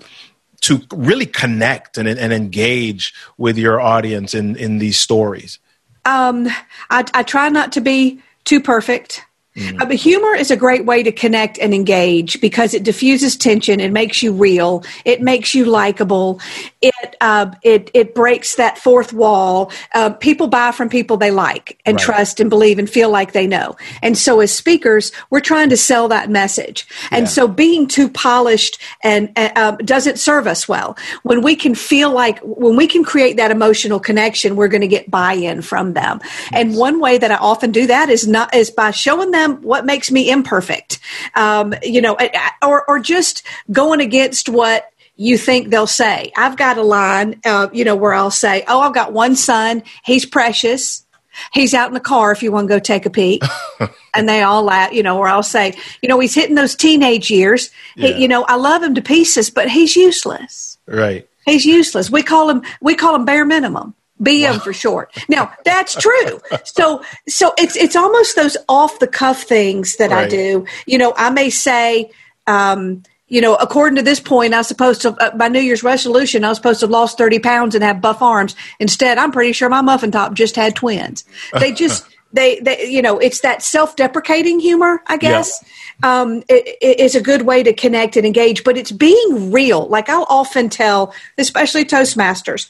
to 0.61 0.81
really 0.93 1.25
connect 1.25 1.97
and 1.97 2.07
and 2.07 2.33
engage 2.33 3.13
with 3.38 3.57
your 3.57 3.79
audience 3.79 4.33
in 4.33 4.57
in 4.57 4.79
these 4.79 4.97
stories? 4.97 5.59
Um, 6.05 6.47
I, 6.89 7.05
I 7.13 7.23
try 7.23 7.50
not 7.50 7.71
to 7.73 7.81
be 7.81 8.19
too 8.43 8.59
perfect. 8.59 9.23
Mm. 9.55 9.81
Uh, 9.81 9.85
but 9.85 9.95
humor 9.95 10.33
is 10.33 10.50
a 10.50 10.55
great 10.55 10.85
way 10.85 11.03
to 11.03 11.11
connect 11.11 11.59
and 11.59 11.73
engage 11.73 12.39
because 12.39 12.73
it 12.73 12.83
diffuses 12.83 13.35
tension. 13.35 13.79
It 13.79 13.91
makes 13.91 14.23
you 14.23 14.31
real. 14.31 14.83
It 15.03 15.21
makes 15.21 15.53
you 15.53 15.65
likable. 15.65 16.39
It 16.81 17.15
uh, 17.21 17.51
it 17.61 17.91
it 17.93 18.15
breaks 18.15 18.55
that 18.55 18.77
fourth 18.77 19.13
wall. 19.13 19.71
Uh, 19.93 20.11
people 20.11 20.47
buy 20.47 20.71
from 20.71 20.89
people 20.89 21.17
they 21.17 21.31
like 21.31 21.79
and 21.85 21.95
right. 21.95 22.03
trust 22.03 22.39
and 22.39 22.50
believe 22.50 22.79
and 22.79 22.89
feel 22.89 23.09
like 23.09 23.33
they 23.33 23.45
know. 23.45 23.75
And 24.01 24.17
so, 24.17 24.39
as 24.39 24.53
speakers, 24.53 25.11
we're 25.29 25.41
trying 25.41 25.69
to 25.69 25.77
sell 25.77 26.07
that 26.07 26.29
message. 26.29 26.88
And 27.11 27.25
yeah. 27.25 27.29
so, 27.29 27.47
being 27.47 27.88
too 27.88 28.09
polished 28.09 28.81
and 29.03 29.31
uh, 29.35 29.51
um, 29.55 29.77
doesn't 29.77 30.17
serve 30.17 30.47
us 30.47 30.67
well. 30.67 30.97
When 31.23 31.41
we 31.41 31.55
can 31.55 31.75
feel 31.75 32.11
like 32.11 32.39
when 32.39 32.75
we 32.77 32.88
can 32.88 33.03
create 33.03 33.38
that 33.38 33.51
emotional 33.51 34.00
connection, 34.00 34.55
we're 34.55 34.69
going 34.69 34.81
to 34.81 34.88
get 34.88 35.11
buy-in 35.11 35.61
from 35.61 35.93
them. 35.93 36.19
Yes. 36.23 36.50
And 36.53 36.75
one 36.75 37.00
way 37.00 37.17
that 37.17 37.31
I 37.31 37.35
often 37.35 37.71
do 37.71 37.85
that 37.88 38.09
is 38.09 38.27
not 38.27 38.55
is 38.55 38.71
by 38.71 38.91
showing 38.91 39.31
them 39.31 39.41
them 39.41 39.61
what 39.61 39.85
makes 39.85 40.11
me 40.11 40.29
imperfect, 40.29 41.00
um, 41.35 41.73
you 41.83 42.01
know, 42.01 42.17
or, 42.61 42.88
or 42.88 43.00
just 43.00 43.43
going 43.71 44.00
against 44.00 44.50
what 44.50 44.90
you 45.22 45.38
think 45.38 45.70
they'll 45.70 45.86
say. 45.86 46.32
I've 46.36 46.58
got 46.58 46.80
a 46.80 46.82
line, 46.82 47.40
uh, 47.46 47.68
you 47.72 47.86
know, 47.86 47.96
where 47.96 48.12
I'll 48.12 48.32
say, 48.32 48.63
"Oh, 48.68 48.80
I've 48.80 48.96
got 48.96 49.13
one 49.13 49.36
son. 49.36 49.84
He's 50.04 50.25
precious. 50.25 51.06
He's 51.54 51.75
out 51.75 51.90
in 51.90 51.94
the 51.94 52.00
car 52.00 52.32
if 52.32 52.42
you 52.42 52.51
want 52.51 52.68
to 52.68 52.74
go 52.74 52.80
take 52.80 53.06
a 53.06 53.12
peek." 53.12 53.44
and 54.16 54.28
they 54.28 54.42
all 54.42 54.63
laugh, 54.63 54.92
you 54.92 55.04
know. 55.04 55.20
Or 55.20 55.28
I'll 55.28 55.44
say, 55.44 55.75
"You 56.01 56.10
know, 56.10 56.20
he's 56.20 56.34
hitting 56.34 56.56
those 56.56 56.74
teenage 56.74 57.30
years. 57.30 57.70
Yeah. 57.96 58.16
He, 58.16 58.24
you 58.24 58.28
know, 58.28 58.46
I 58.46 58.56
love 58.56 58.82
him 58.82 58.96
to 58.96 59.01
pieces, 59.01 59.51
but 59.51 59.70
he's 59.70 59.96
useless. 59.96 60.80
Right? 60.88 61.30
He's 61.46 61.66
useless. 61.66 62.10
We 62.10 62.24
call 62.24 62.50
him 62.50 62.63
we 62.82 62.96
call 62.96 63.16
him 63.16 63.25
bare 63.25 63.46
minimum. 63.46 63.94
BM 64.20 64.54
wow. 64.54 64.60
for 64.60 64.74
short. 64.74 65.16
Now 65.30 65.54
that's 65.63 65.94
true. 66.01 66.42
so 66.63 67.04
so 67.28 67.54
it's 67.60 67.75
it's 67.75 67.96
almost 67.96 68.36
those 68.36 68.58
off 68.68 68.98
the 68.98 69.08
cuff 69.08 69.44
things 69.44 69.98
that 69.98 70.10
right. 70.10 70.25
I 70.25 70.30
do. 70.30 70.66
You 70.88 70.98
know, 70.98 71.13
I 71.16 71.30
may 71.30 71.51
say, 71.51 72.10
um, 72.48 73.04
you 73.31 73.39
know, 73.39 73.55
according 73.55 73.95
to 73.95 74.01
this 74.01 74.19
point, 74.19 74.53
I 74.53 74.57
was 74.57 74.67
supposed 74.67 75.01
to 75.03 75.15
uh, 75.19 75.31
my 75.38 75.47
New 75.47 75.61
Year's 75.61 75.83
resolution, 75.83 76.43
I 76.43 76.50
was 76.50 76.57
supposed 76.57 76.81
to 76.81 76.85
have 76.85 76.91
lost 76.91 77.17
thirty 77.17 77.39
pounds 77.39 77.75
and 77.75 77.83
have 77.83 78.01
buff 78.01 78.22
arms. 78.22 78.57
Instead, 78.77 79.17
I'm 79.17 79.31
pretty 79.31 79.53
sure 79.53 79.70
my 79.70 79.81
muffin 79.81 80.11
top 80.11 80.33
just 80.33 80.57
had 80.57 80.75
twins. 80.75 81.24
They 81.57 81.72
just 81.83 82.05
they 82.33 82.59
they 82.59 82.89
you 82.89 83.01
know 83.01 83.20
it's 83.20 83.39
that 83.39 83.63
self 83.63 83.96
deprecating 83.96 84.59
humor, 84.59 85.01
I 85.07 85.15
guess. 85.15 85.63
Yeah. 86.03 86.22
Um, 86.22 86.44
it, 86.50 86.77
it 86.81 87.00
is 87.00 87.15
a 87.15 87.22
good 87.22 87.44
way 87.44 87.63
to 87.63 87.72
connect 87.72 88.17
and 88.17 88.25
engage, 88.25 88.65
but 88.65 88.77
it's 88.77 88.91
being 88.91 89.51
real. 89.51 89.87
Like 89.87 90.09
I'll 90.09 90.27
often 90.29 90.67
tell, 90.67 91.13
especially 91.37 91.85
Toastmasters 91.85 92.70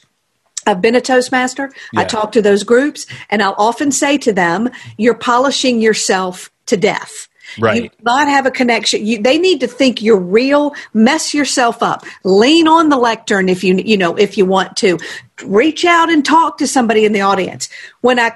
I've 0.66 0.80
been 0.80 0.94
a 0.94 1.00
Toastmaster. 1.00 1.72
Yeah. 1.92 2.00
I 2.00 2.04
talk 2.04 2.32
to 2.32 2.42
those 2.42 2.62
groups, 2.62 3.06
and 3.30 3.42
I'll 3.42 3.56
often 3.58 3.90
say 3.90 4.18
to 4.18 4.32
them, 4.32 4.70
"You're 4.96 5.14
polishing 5.14 5.80
yourself 5.80 6.50
to 6.66 6.76
death." 6.76 7.28
Right. 7.58 7.84
You 7.84 7.90
not 8.02 8.28
have 8.28 8.46
a 8.46 8.50
connection. 8.50 9.04
You, 9.04 9.22
they 9.22 9.38
need 9.38 9.60
to 9.60 9.66
think 9.66 10.02
you're 10.02 10.18
real. 10.18 10.74
Mess 10.94 11.34
yourself 11.34 11.82
up. 11.82 12.04
Lean 12.24 12.68
on 12.68 12.88
the 12.88 12.96
lectern 12.96 13.48
if 13.48 13.64
you 13.64 13.76
you 13.76 13.96
know 13.96 14.16
if 14.16 14.38
you 14.38 14.46
want 14.46 14.76
to. 14.78 14.98
Reach 15.44 15.84
out 15.84 16.10
and 16.10 16.24
talk 16.24 16.58
to 16.58 16.66
somebody 16.66 17.04
in 17.04 17.12
the 17.12 17.22
audience. 17.22 17.68
When 18.00 18.18
I 18.18 18.32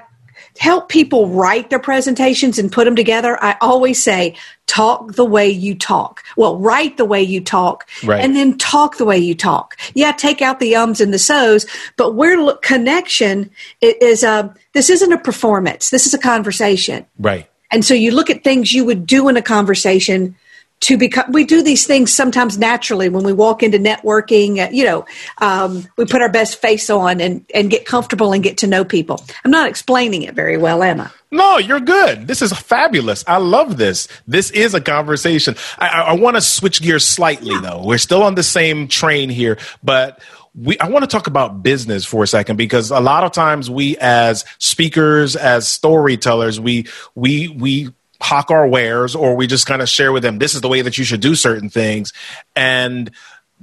help 0.57 0.89
people 0.89 1.29
write 1.29 1.69
their 1.69 1.79
presentations 1.79 2.57
and 2.59 2.71
put 2.71 2.85
them 2.85 2.95
together, 2.95 3.41
I 3.41 3.55
always 3.61 4.01
say, 4.01 4.35
talk 4.65 5.13
the 5.13 5.25
way 5.25 5.49
you 5.49 5.75
talk. 5.75 6.23
Well, 6.35 6.57
write 6.57 6.97
the 6.97 7.05
way 7.05 7.21
you 7.21 7.41
talk 7.41 7.87
right. 8.03 8.23
and 8.23 8.35
then 8.35 8.57
talk 8.57 8.97
the 8.97 9.05
way 9.05 9.17
you 9.17 9.35
talk. 9.35 9.77
Yeah, 9.93 10.11
take 10.11 10.41
out 10.41 10.59
the 10.59 10.75
ums 10.75 10.99
and 10.99 11.13
the 11.13 11.19
so's, 11.19 11.65
but 11.95 12.15
we're 12.15 12.55
connection 12.57 13.49
is 13.81 14.23
a, 14.23 14.53
this 14.73 14.89
isn't 14.89 15.13
a 15.13 15.17
performance. 15.17 15.89
This 15.89 16.05
is 16.05 16.13
a 16.13 16.19
conversation. 16.19 17.05
Right. 17.17 17.49
And 17.71 17.83
so 17.83 17.93
you 17.93 18.11
look 18.11 18.29
at 18.29 18.43
things 18.43 18.73
you 18.73 18.85
would 18.85 19.05
do 19.05 19.27
in 19.29 19.37
a 19.37 19.41
conversation 19.41 20.35
to 20.79 20.97
become 20.97 21.31
we 21.31 21.43
do 21.43 21.63
these 21.63 21.87
things 21.87 22.13
sometimes 22.13 22.57
naturally 22.57 23.09
when 23.09 23.23
we 23.23 23.33
walk 23.33 23.63
into 23.63 23.79
networking 23.79 24.63
uh, 24.63 24.69
you 24.71 24.85
know 24.85 25.05
um, 25.39 25.87
we 25.97 26.05
put 26.05 26.21
our 26.21 26.29
best 26.29 26.61
face 26.61 26.89
on 26.89 27.19
and 27.19 27.43
and 27.53 27.71
get 27.71 27.85
comfortable 27.85 28.31
and 28.31 28.43
get 28.43 28.57
to 28.59 28.67
know 28.67 28.85
people. 28.85 29.23
I'm 29.43 29.51
not 29.51 29.67
explaining 29.67 30.21
it 30.23 30.35
very 30.35 30.57
well 30.57 30.83
am 30.83 31.01
i? 31.01 31.09
No 31.31 31.57
you're 31.57 31.79
good. 31.79 32.27
This 32.27 32.41
is 32.41 32.53
fabulous. 32.53 33.23
I 33.27 33.37
love 33.37 33.77
this. 33.77 34.07
This 34.27 34.51
is 34.51 34.73
a 34.73 34.81
conversation. 34.81 35.55
I, 35.79 35.87
I 35.87 36.13
want 36.13 36.35
to 36.35 36.41
switch 36.41 36.81
gears 36.81 37.05
slightly 37.05 37.53
yeah. 37.53 37.61
though. 37.61 37.83
We're 37.83 37.97
still 37.97 38.23
on 38.23 38.35
the 38.35 38.43
same 38.43 38.87
train 38.87 39.29
here 39.29 39.57
but 39.83 40.21
we, 40.57 40.77
I 40.79 40.89
want 40.89 41.03
to 41.03 41.07
talk 41.07 41.27
about 41.27 41.61
business 41.61 42.03
for 42.03 42.23
a 42.23 42.27
second 42.27 42.55
because 42.55 42.89
a 42.89 42.99
lot 42.99 43.23
of 43.23 43.31
times 43.31 43.69
we 43.69 43.95
as 43.97 44.43
speakers, 44.57 45.35
as 45.35 45.67
storytellers, 45.67 46.59
we, 46.59 46.87
we, 47.13 47.47
we 47.47 47.89
hawk 48.19 48.49
our 48.49 48.67
wares 48.67 49.15
or 49.15 49.35
we 49.35 49.45
just 49.45 49.67
kind 49.67 49.81
of 49.81 49.87
share 49.87 50.11
with 50.11 50.23
them 50.23 50.39
this 50.39 50.55
is 50.55 50.61
the 50.61 50.67
way 50.67 50.81
that 50.81 50.97
you 50.97 51.03
should 51.03 51.21
do 51.21 51.35
certain 51.35 51.69
things. 51.69 52.11
And 52.55 53.11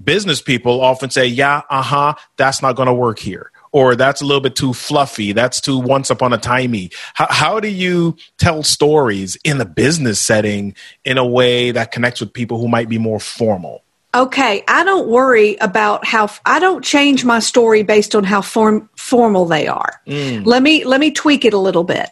business 0.02 0.40
people 0.40 0.80
often 0.80 1.08
say 1.08 1.24
yeah 1.24 1.62
uh-huh 1.70 2.14
that's 2.36 2.60
not 2.60 2.74
going 2.74 2.88
to 2.88 2.94
work 2.94 3.18
here 3.18 3.52
or 3.70 3.94
that's 3.94 4.20
a 4.20 4.24
little 4.24 4.40
bit 4.40 4.56
too 4.56 4.72
fluffy 4.72 5.32
that's 5.32 5.60
too 5.60 5.78
once 5.78 6.10
upon 6.10 6.32
a 6.32 6.38
timey. 6.38 6.90
How, 7.14 7.26
how 7.30 7.60
do 7.60 7.68
you 7.68 8.16
tell 8.36 8.64
stories 8.64 9.36
in 9.44 9.58
the 9.58 9.64
business 9.64 10.20
setting 10.20 10.74
in 11.04 11.18
a 11.18 11.26
way 11.26 11.70
that 11.70 11.92
connects 11.92 12.20
with 12.20 12.32
people 12.32 12.58
who 12.58 12.66
might 12.66 12.88
be 12.88 12.98
more 12.98 13.20
formal 13.20 13.83
Okay, 14.14 14.62
I 14.68 14.84
don't 14.84 15.08
worry 15.08 15.56
about 15.56 16.06
how 16.06 16.28
I 16.46 16.60
don't 16.60 16.84
change 16.84 17.24
my 17.24 17.40
story 17.40 17.82
based 17.82 18.14
on 18.14 18.22
how 18.22 18.42
form, 18.42 18.88
formal 18.96 19.46
they 19.46 19.66
are. 19.66 20.00
Mm. 20.06 20.46
Let 20.46 20.62
me 20.62 20.84
let 20.84 21.00
me 21.00 21.10
tweak 21.10 21.44
it 21.44 21.52
a 21.52 21.58
little 21.58 21.84
bit 21.84 22.08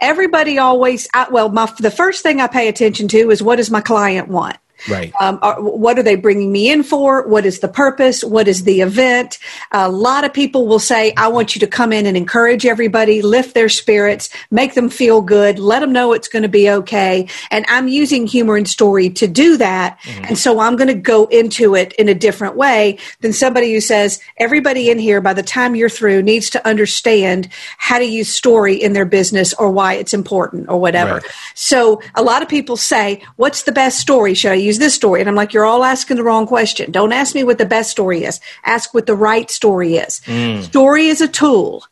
everybody 0.00 0.58
always, 0.58 1.08
I, 1.14 1.28
well, 1.30 1.48
my, 1.48 1.72
the 1.78 1.90
first 1.90 2.22
thing 2.22 2.40
I 2.40 2.46
pay 2.46 2.68
attention 2.68 3.08
to 3.08 3.30
is 3.30 3.42
what 3.42 3.56
does 3.56 3.70
my 3.70 3.80
client 3.80 4.28
want? 4.28 4.56
Right. 4.88 5.12
Um, 5.20 5.38
are, 5.42 5.60
what 5.60 5.98
are 5.98 6.02
they 6.02 6.16
bringing 6.16 6.52
me 6.52 6.70
in 6.70 6.82
for? 6.82 7.26
What 7.26 7.46
is 7.46 7.60
the 7.60 7.68
purpose? 7.68 8.22
What 8.22 8.48
is 8.48 8.64
the 8.64 8.80
event? 8.80 9.38
A 9.72 9.90
lot 9.90 10.24
of 10.24 10.32
people 10.32 10.66
will 10.66 10.78
say, 10.78 11.12
I 11.16 11.28
want 11.28 11.54
you 11.54 11.60
to 11.60 11.66
come 11.66 11.92
in 11.92 12.06
and 12.06 12.16
encourage 12.16 12.66
everybody, 12.66 13.22
lift 13.22 13.54
their 13.54 13.68
spirits, 13.68 14.28
make 14.50 14.74
them 14.74 14.88
feel 14.88 15.22
good, 15.22 15.58
let 15.58 15.80
them 15.80 15.92
know 15.92 16.12
it's 16.12 16.28
going 16.28 16.42
to 16.42 16.48
be 16.48 16.70
okay. 16.70 17.28
And 17.50 17.64
I'm 17.68 17.88
using 17.88 18.26
humor 18.26 18.56
and 18.56 18.68
story 18.68 19.10
to 19.10 19.26
do 19.26 19.56
that. 19.56 19.98
Mm-hmm. 20.00 20.24
And 20.24 20.38
so 20.38 20.60
I'm 20.60 20.76
going 20.76 20.88
to 20.88 20.94
go 20.94 21.26
into 21.26 21.74
it 21.74 21.92
in 21.94 22.08
a 22.08 22.14
different 22.14 22.56
way 22.56 22.98
than 23.20 23.32
somebody 23.32 23.72
who 23.72 23.80
says, 23.80 24.20
everybody 24.36 24.90
in 24.90 24.98
here, 24.98 25.20
by 25.20 25.32
the 25.32 25.42
time 25.42 25.74
you're 25.74 25.88
through, 25.88 26.22
needs 26.22 26.50
to 26.50 26.66
understand 26.66 27.48
how 27.78 27.98
to 27.98 28.04
use 28.04 28.28
story 28.28 28.76
in 28.76 28.92
their 28.92 29.04
business 29.04 29.54
or 29.54 29.70
why 29.70 29.94
it's 29.94 30.14
important 30.14 30.68
or 30.68 30.78
whatever. 30.78 31.14
Right. 31.14 31.24
So 31.54 32.00
a 32.14 32.22
lot 32.22 32.42
of 32.42 32.48
people 32.48 32.76
say, 32.76 33.22
what's 33.36 33.62
the 33.62 33.72
best 33.72 33.98
story? 33.98 34.34
Should 34.34 34.52
I 34.52 34.65
use 34.66 34.78
this 34.78 34.94
story. 34.94 35.20
And 35.20 35.28
I'm 35.28 35.34
like, 35.34 35.52
you're 35.52 35.64
all 35.64 35.84
asking 35.84 36.16
the 36.16 36.24
wrong 36.24 36.46
question. 36.46 36.90
Don't 36.90 37.12
ask 37.12 37.34
me 37.34 37.44
what 37.44 37.58
the 37.58 37.66
best 37.66 37.90
story 37.90 38.24
is. 38.24 38.40
Ask 38.64 38.92
what 38.92 39.06
the 39.06 39.14
right 39.14 39.50
story 39.50 39.96
is. 39.96 40.20
Mm. 40.26 40.62
Story 40.62 41.06
is 41.06 41.20
a 41.20 41.28
tool 41.28 41.84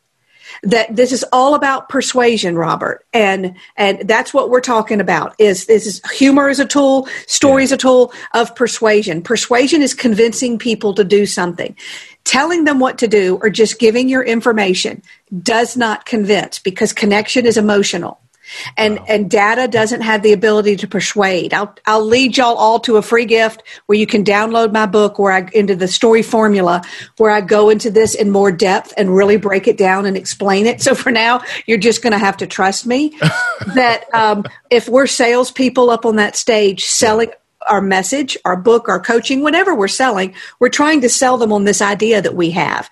that 0.63 0.95
this 0.95 1.11
is 1.11 1.23
all 1.31 1.53
about 1.53 1.89
persuasion 1.89 2.57
robert 2.57 3.05
and 3.13 3.55
and 3.77 4.07
that's 4.07 4.33
what 4.33 4.49
we're 4.49 4.61
talking 4.61 4.99
about 4.99 5.35
is 5.37 5.65
this 5.65 5.85
is 5.85 6.01
humor 6.11 6.49
is 6.49 6.59
a 6.59 6.65
tool 6.65 7.07
story 7.27 7.63
is 7.63 7.71
a 7.71 7.77
tool 7.77 8.13
of 8.33 8.55
persuasion 8.55 9.21
persuasion 9.21 9.81
is 9.81 9.93
convincing 9.93 10.57
people 10.57 10.93
to 10.93 11.03
do 11.03 11.25
something 11.25 11.75
telling 12.23 12.63
them 12.63 12.79
what 12.79 12.97
to 12.97 13.07
do 13.07 13.37
or 13.41 13.49
just 13.49 13.79
giving 13.79 14.09
your 14.09 14.23
information 14.23 15.01
does 15.43 15.77
not 15.77 16.05
convince 16.05 16.57
because 16.57 16.93
connection 16.93 17.45
is 17.45 17.57
emotional 17.57 18.19
And 18.77 18.99
and 19.07 19.29
data 19.29 19.67
doesn't 19.67 20.01
have 20.01 20.23
the 20.23 20.33
ability 20.33 20.75
to 20.77 20.87
persuade. 20.87 21.53
I'll 21.53 21.75
I'll 21.85 22.05
lead 22.05 22.37
y'all 22.37 22.55
all 22.55 22.79
to 22.81 22.97
a 22.97 23.01
free 23.01 23.25
gift 23.25 23.63
where 23.85 23.97
you 23.97 24.07
can 24.07 24.23
download 24.23 24.71
my 24.71 24.85
book 24.85 25.19
where 25.19 25.31
I 25.31 25.49
into 25.53 25.75
the 25.75 25.87
story 25.87 26.21
formula 26.21 26.81
where 27.17 27.31
I 27.31 27.41
go 27.41 27.69
into 27.69 27.89
this 27.91 28.15
in 28.15 28.31
more 28.31 28.51
depth 28.51 28.93
and 28.97 29.15
really 29.15 29.37
break 29.37 29.67
it 29.67 29.77
down 29.77 30.05
and 30.05 30.17
explain 30.17 30.65
it. 30.65 30.81
So 30.81 30.95
for 30.95 31.11
now, 31.11 31.41
you're 31.65 31.77
just 31.77 32.01
going 32.01 32.13
to 32.13 32.19
have 32.19 32.37
to 32.37 32.47
trust 32.47 32.85
me 32.85 33.09
that 33.75 34.05
um, 34.13 34.43
if 34.69 34.87
we're 34.87 35.07
salespeople 35.07 35.89
up 35.89 36.05
on 36.05 36.17
that 36.17 36.35
stage 36.35 36.85
selling 36.85 37.31
our 37.67 37.81
message, 37.81 38.37
our 38.45 38.55
book, 38.55 38.87
our 38.87 38.99
coaching, 38.99 39.41
whatever 39.41 39.73
we're 39.73 39.87
selling, 39.87 40.33
we're 40.59 40.69
trying 40.69 41.01
to 41.01 41.09
sell 41.09 41.37
them 41.37 41.51
on 41.51 41.63
this 41.63 41.81
idea 41.81 42.21
that 42.21 42.35
we 42.35 42.51
have. 42.51 42.89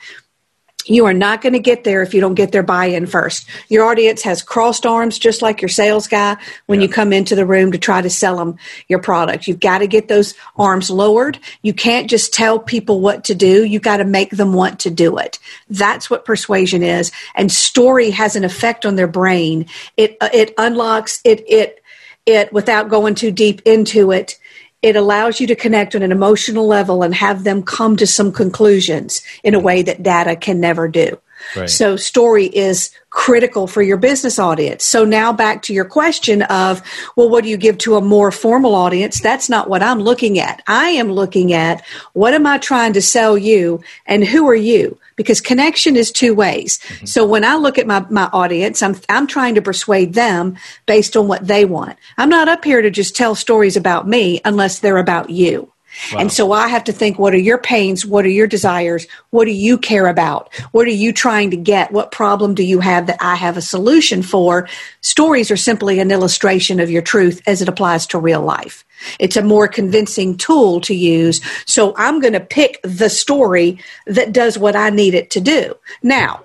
You 0.86 1.06
are 1.06 1.13
not 1.13 1.41
going 1.41 1.54
to 1.54 1.60
get 1.60 1.84
there 1.84 2.02
if 2.02 2.13
you 2.13 2.22
don't 2.22 2.34
get 2.34 2.52
their 2.52 2.63
buy 2.63 2.86
in 2.86 3.06
first. 3.06 3.48
Your 3.69 3.86
audience 3.86 4.22
has 4.24 4.41
crossed 4.41 4.86
arms, 4.86 5.17
just 5.17 5.41
like 5.41 5.62
your 5.62 5.69
sales 5.69 6.08
guy 6.08 6.38
when 6.65 6.80
yeah. 6.82 6.88
you 6.88 6.93
come 6.93 7.13
into 7.13 7.36
the 7.36 7.46
room 7.46 7.72
to 7.72 7.78
try 7.78 8.02
to 8.02 8.10
sell 8.10 8.38
them 8.38 8.58
your 8.88 9.00
product. 9.00 9.48
You've 9.48 9.60
got 9.60 9.80
to 9.80 9.88
get 9.88 10.08
those 10.08 10.34
arms 10.58 10.89
lowered. 10.89 11.39
You 11.62 11.74
can't 11.74 12.10
just 12.10 12.34
tell 12.34 12.60
people 12.60 13.00
what 13.00 13.24
to 13.26 13.36
do. 13.36 13.63
You've 13.63 13.82
got 13.82 13.98
to 13.98 14.06
make 14.06 14.32
them 14.32 14.54
want 14.54 14.82
to 14.82 14.91
do 14.91 15.17
it. 15.17 15.39
That's 15.69 16.10
what 16.10 16.26
persuasion 16.26 16.84
is. 16.84 17.12
And 17.36 17.52
story 17.52 18.10
has 18.12 18.36
an 18.36 18.43
effect 18.43 18.86
on 18.86 18.96
their 18.96 19.08
brain. 19.08 19.67
It, 19.96 20.17
uh, 20.19 20.30
it 20.34 20.54
unlocks 20.58 21.22
it, 21.24 21.43
it, 21.48 21.82
it 22.26 22.52
without 22.52 22.89
going 22.89 23.15
too 23.15 23.32
deep 23.32 23.62
into 23.65 24.12
it 24.12 24.38
it 24.84 24.98
allows 24.98 25.39
you 25.39 25.48
to 25.48 25.56
connect 25.56 25.96
on 25.96 26.04
an 26.04 26.12
emotional 26.12 26.67
level 26.67 27.02
and 27.02 27.15
have 27.15 27.43
them 27.46 27.63
come 27.63 27.96
to 27.96 28.06
some 28.06 28.32
conclusions 28.32 29.24
in 29.43 29.56
a 29.56 29.58
mm-hmm. 29.58 29.65
way 29.65 29.82
that 29.82 30.04
data 30.04 30.36
can 30.36 30.60
never 30.60 30.88
do. 30.88 31.17
Right. 31.56 31.69
So 31.69 31.96
story 31.96 32.46
is 32.46 32.91
critical 33.10 33.67
for 33.67 33.82
your 33.82 33.98
business 33.98 34.39
audience. 34.39 34.84
So 34.84 35.04
now 35.06 35.34
back 35.34 35.62
to 35.63 35.74
your 35.74 35.86
question 35.86 36.41
of, 36.43 36.82
well, 37.15 37.30
what 37.30 37.43
do 37.43 37.50
you 37.50 37.58
give 37.58 37.78
to 37.80 37.96
a 37.96 38.02
more 38.02 38.32
formal 38.32 38.76
audience? 38.76 39.19
That's 39.19 39.50
not 39.50 39.69
what 39.69 39.84
I'm 39.84 40.00
looking 40.00 40.39
at. 40.39 40.63
I 40.67 40.89
am 40.89 41.12
looking 41.12 41.54
at 41.54 41.84
what 42.13 42.34
am 42.34 42.46
I 42.46 42.58
trying 42.58 42.93
to 42.93 43.02
sell 43.02 43.38
you 43.38 43.82
and 44.06 44.24
who 44.24 44.48
are 44.48 44.56
you? 44.56 44.98
Because 45.15 45.41
connection 45.41 45.95
is 45.95 46.12
two 46.12 46.34
ways. 46.34 46.80
Mm-hmm. 46.80 47.06
So 47.06 47.26
when 47.26 47.43
I 47.43 47.56
look 47.56 47.78
at 47.78 47.88
my, 47.88 48.06
my 48.10 48.30
audience, 48.34 48.82
I'm, 48.82 48.95
I'm 49.10 49.28
trying 49.28 49.56
to 49.56 49.62
persuade 49.62 50.13
them 50.13 50.58
based 50.86 51.15
on 51.15 51.28
what 51.28 51.45
they 51.45 51.65
want. 51.65 51.97
I'm 52.17 52.30
not 52.30 52.49
up 52.49 52.63
here 52.63 52.82
to 52.82 52.89
just 52.89 53.15
tell 53.15 53.36
stories 53.36 53.78
about 53.78 54.08
me 54.08 54.41
unless 54.45 54.80
they're 54.80 54.97
about 54.97 55.30
you. 55.30 55.73
Wow. 56.12 56.21
And 56.21 56.32
so 56.32 56.52
I 56.52 56.67
have 56.67 56.86
to 56.86 56.91
think 56.91 57.19
what 57.19 57.34
are 57.34 57.39
your 57.39 57.58
pains? 57.58 58.06
What 58.06 58.26
are 58.26 58.30
your 58.30 58.47
desires? 58.47 59.06
What 59.30 59.45
do 59.45 59.52
you 59.52 59.78
care 59.78 60.08
about? 60.08 60.54
What 60.71 60.88
are 60.88 60.91
you 60.91 61.13
trying 61.13 61.52
to 61.52 61.58
get? 61.58 61.91
What 61.91 62.12
problem 62.12 62.56
do 62.56 62.63
you 62.63 62.80
have 62.80 63.08
that 63.08 63.17
I 63.21 63.36
have 63.36 63.58
a 63.58 63.62
solution 63.62 64.23
for? 64.23 64.67
Stories 65.02 65.52
are 65.52 65.58
simply 65.58 65.99
an 65.99 66.12
illustration 66.12 66.80
of 66.80 66.89
your 66.89 67.02
truth 67.02 67.41
as 67.45 67.62
it 67.62 67.69
applies 67.69 68.08
to 68.08 68.17
real 68.17 68.41
life. 68.41 68.84
It's 69.20 69.38
a 69.38 69.44
more 69.44 69.68
convincing 69.68 70.38
tool 70.38 70.82
to 70.82 70.96
use. 70.96 71.42
So 71.66 71.94
I'm 71.98 72.20
going 72.20 72.34
to 72.34 72.39
pick 72.39 72.80
the 72.84 73.10
story 73.10 73.80
that 74.08 74.34
does 74.34 74.58
what 74.58 74.76
I 74.76 74.89
need 74.89 75.13
it 75.13 75.30
to 75.32 75.42
do. 75.42 75.76
Now, 76.02 76.44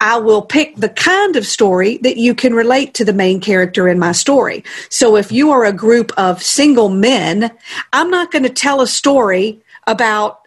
I 0.00 0.18
will 0.18 0.42
pick 0.42 0.74
the 0.74 0.88
kind 0.88 1.36
of 1.36 1.46
story 1.46 1.98
that 1.98 2.16
you 2.16 2.34
can 2.34 2.54
relate 2.54 2.94
to 2.94 3.04
the 3.04 3.12
main 3.12 3.40
character 3.40 3.88
in 3.88 4.00
my 4.00 4.10
story. 4.10 4.64
So 4.88 5.16
if 5.16 5.30
you 5.30 5.52
are 5.52 5.64
a 5.64 5.72
group 5.72 6.10
of 6.16 6.42
single 6.42 6.88
men, 6.88 7.52
I'm 7.92 8.10
not 8.10 8.32
going 8.32 8.42
to 8.42 8.48
tell 8.48 8.80
a 8.80 8.86
story 8.88 9.60
about 9.86 10.40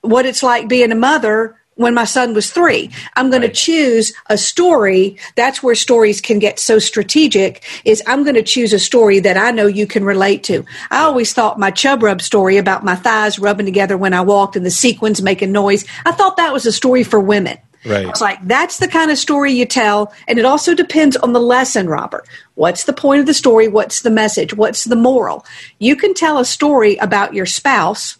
what 0.00 0.26
it's 0.26 0.42
like 0.42 0.68
being 0.68 0.90
a 0.90 0.96
mother 0.96 1.57
when 1.78 1.94
my 1.94 2.04
son 2.04 2.34
was 2.34 2.50
three. 2.50 2.90
I'm 3.14 3.30
going 3.30 3.42
right. 3.42 3.54
to 3.54 3.60
choose 3.60 4.12
a 4.26 4.36
story. 4.36 5.16
That's 5.36 5.62
where 5.62 5.76
stories 5.76 6.20
can 6.20 6.40
get 6.40 6.58
so 6.58 6.78
strategic 6.78 7.64
is 7.84 8.02
I'm 8.06 8.24
going 8.24 8.34
to 8.34 8.42
choose 8.42 8.72
a 8.72 8.80
story 8.80 9.20
that 9.20 9.38
I 9.38 9.52
know 9.52 9.66
you 9.66 9.86
can 9.86 10.04
relate 10.04 10.42
to. 10.44 10.64
I 10.90 10.98
always 10.98 11.32
thought 11.32 11.58
my 11.58 11.70
chub 11.70 12.02
rub 12.02 12.20
story 12.20 12.56
about 12.56 12.84
my 12.84 12.96
thighs 12.96 13.38
rubbing 13.38 13.64
together 13.64 13.96
when 13.96 14.12
I 14.12 14.22
walked 14.22 14.56
and 14.56 14.66
the 14.66 14.72
sequins 14.72 15.22
making 15.22 15.52
noise. 15.52 15.84
I 16.04 16.10
thought 16.10 16.36
that 16.36 16.52
was 16.52 16.66
a 16.66 16.72
story 16.72 17.04
for 17.04 17.20
women. 17.20 17.58
Right. 17.86 18.08
It's 18.08 18.20
like 18.20 18.40
that's 18.42 18.78
the 18.78 18.88
kind 18.88 19.12
of 19.12 19.18
story 19.18 19.52
you 19.52 19.64
tell, 19.64 20.12
and 20.26 20.36
it 20.36 20.44
also 20.44 20.74
depends 20.74 21.16
on 21.16 21.32
the 21.32 21.40
lesson, 21.40 21.88
Robert. 21.88 22.26
What's 22.56 22.84
the 22.84 22.92
point 22.92 23.20
of 23.20 23.26
the 23.26 23.32
story? 23.32 23.68
What's 23.68 24.02
the 24.02 24.10
message? 24.10 24.52
What's 24.52 24.82
the 24.82 24.96
moral? 24.96 25.46
You 25.78 25.94
can 25.94 26.12
tell 26.12 26.38
a 26.38 26.44
story 26.44 26.96
about 26.96 27.34
your 27.34 27.46
spouse, 27.46 28.18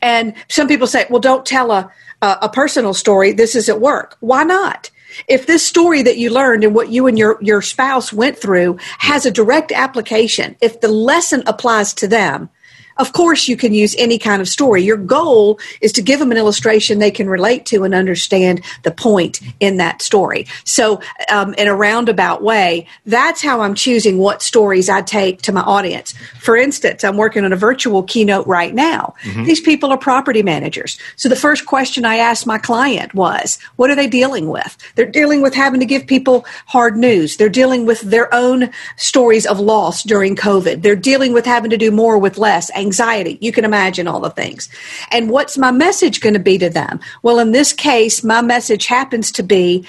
and 0.00 0.32
some 0.48 0.66
people 0.66 0.86
say, 0.86 1.04
"Well, 1.10 1.20
don't 1.20 1.44
tell 1.44 1.70
a 1.70 1.92
a, 2.22 2.38
a 2.42 2.48
personal 2.48 2.94
story. 2.94 3.32
This 3.32 3.54
is 3.54 3.68
at 3.68 3.80
work." 3.80 4.16
Why 4.20 4.44
not? 4.44 4.90
If 5.26 5.46
this 5.46 5.66
story 5.66 6.02
that 6.02 6.18
you 6.18 6.30
learned 6.30 6.64
and 6.64 6.74
what 6.74 6.90
you 6.90 7.06
and 7.06 7.18
your, 7.18 7.38
your 7.40 7.62
spouse 7.62 8.12
went 8.12 8.38
through 8.38 8.78
has 8.98 9.26
a 9.26 9.30
direct 9.30 9.72
application, 9.72 10.56
if 10.60 10.80
the 10.80 10.88
lesson 10.88 11.42
applies 11.46 11.94
to 11.94 12.08
them, 12.08 12.50
of 12.98 13.12
course, 13.12 13.46
you 13.46 13.56
can 13.56 13.72
use 13.72 13.94
any 13.96 14.18
kind 14.18 14.42
of 14.42 14.48
story. 14.48 14.82
Your 14.82 14.96
goal 14.96 15.60
is 15.80 15.92
to 15.92 16.02
give 16.02 16.18
them 16.18 16.32
an 16.32 16.36
illustration 16.36 16.98
they 16.98 17.10
can 17.10 17.28
relate 17.28 17.64
to 17.66 17.84
and 17.84 17.94
understand 17.94 18.62
the 18.82 18.90
point 18.90 19.40
in 19.60 19.76
that 19.76 20.02
story. 20.02 20.46
So, 20.64 21.00
um, 21.30 21.54
in 21.54 21.68
a 21.68 21.74
roundabout 21.74 22.42
way, 22.42 22.86
that's 23.06 23.42
how 23.42 23.60
I'm 23.60 23.74
choosing 23.74 24.18
what 24.18 24.42
stories 24.42 24.88
I 24.88 25.02
take 25.02 25.42
to 25.42 25.52
my 25.52 25.60
audience. 25.60 26.14
For 26.40 26.56
instance, 26.56 27.04
I'm 27.04 27.16
working 27.16 27.44
on 27.44 27.52
a 27.52 27.56
virtual 27.56 28.02
keynote 28.02 28.46
right 28.46 28.74
now. 28.74 29.14
Mm-hmm. 29.22 29.44
These 29.44 29.60
people 29.60 29.90
are 29.90 29.98
property 29.98 30.42
managers. 30.42 30.98
So, 31.16 31.28
the 31.28 31.36
first 31.36 31.66
question 31.66 32.04
I 32.04 32.16
asked 32.16 32.46
my 32.46 32.58
client 32.58 33.14
was, 33.14 33.58
What 33.76 33.90
are 33.90 33.96
they 33.96 34.08
dealing 34.08 34.48
with? 34.48 34.76
They're 34.96 35.06
dealing 35.06 35.40
with 35.40 35.54
having 35.54 35.80
to 35.80 35.86
give 35.86 36.06
people 36.06 36.44
hard 36.66 36.96
news. 36.96 37.36
They're 37.36 37.48
dealing 37.48 37.86
with 37.86 38.00
their 38.00 38.32
own 38.34 38.70
stories 38.96 39.46
of 39.46 39.60
loss 39.60 40.02
during 40.02 40.34
COVID. 40.34 40.82
They're 40.82 40.96
dealing 40.96 41.32
with 41.32 41.46
having 41.46 41.70
to 41.70 41.76
do 41.76 41.92
more 41.92 42.18
with 42.18 42.38
less 42.38 42.70
anxiety. 42.88 43.36
You 43.40 43.52
can 43.52 43.64
imagine 43.64 44.08
all 44.08 44.20
the 44.20 44.30
things. 44.30 44.68
And 45.12 45.30
what's 45.30 45.58
my 45.58 45.70
message 45.70 46.20
going 46.20 46.34
to 46.34 46.40
be 46.40 46.56
to 46.58 46.70
them? 46.70 47.00
Well, 47.22 47.38
in 47.38 47.52
this 47.52 47.72
case, 47.72 48.24
my 48.24 48.40
message 48.40 48.86
happens 48.86 49.30
to 49.32 49.42
be 49.42 49.84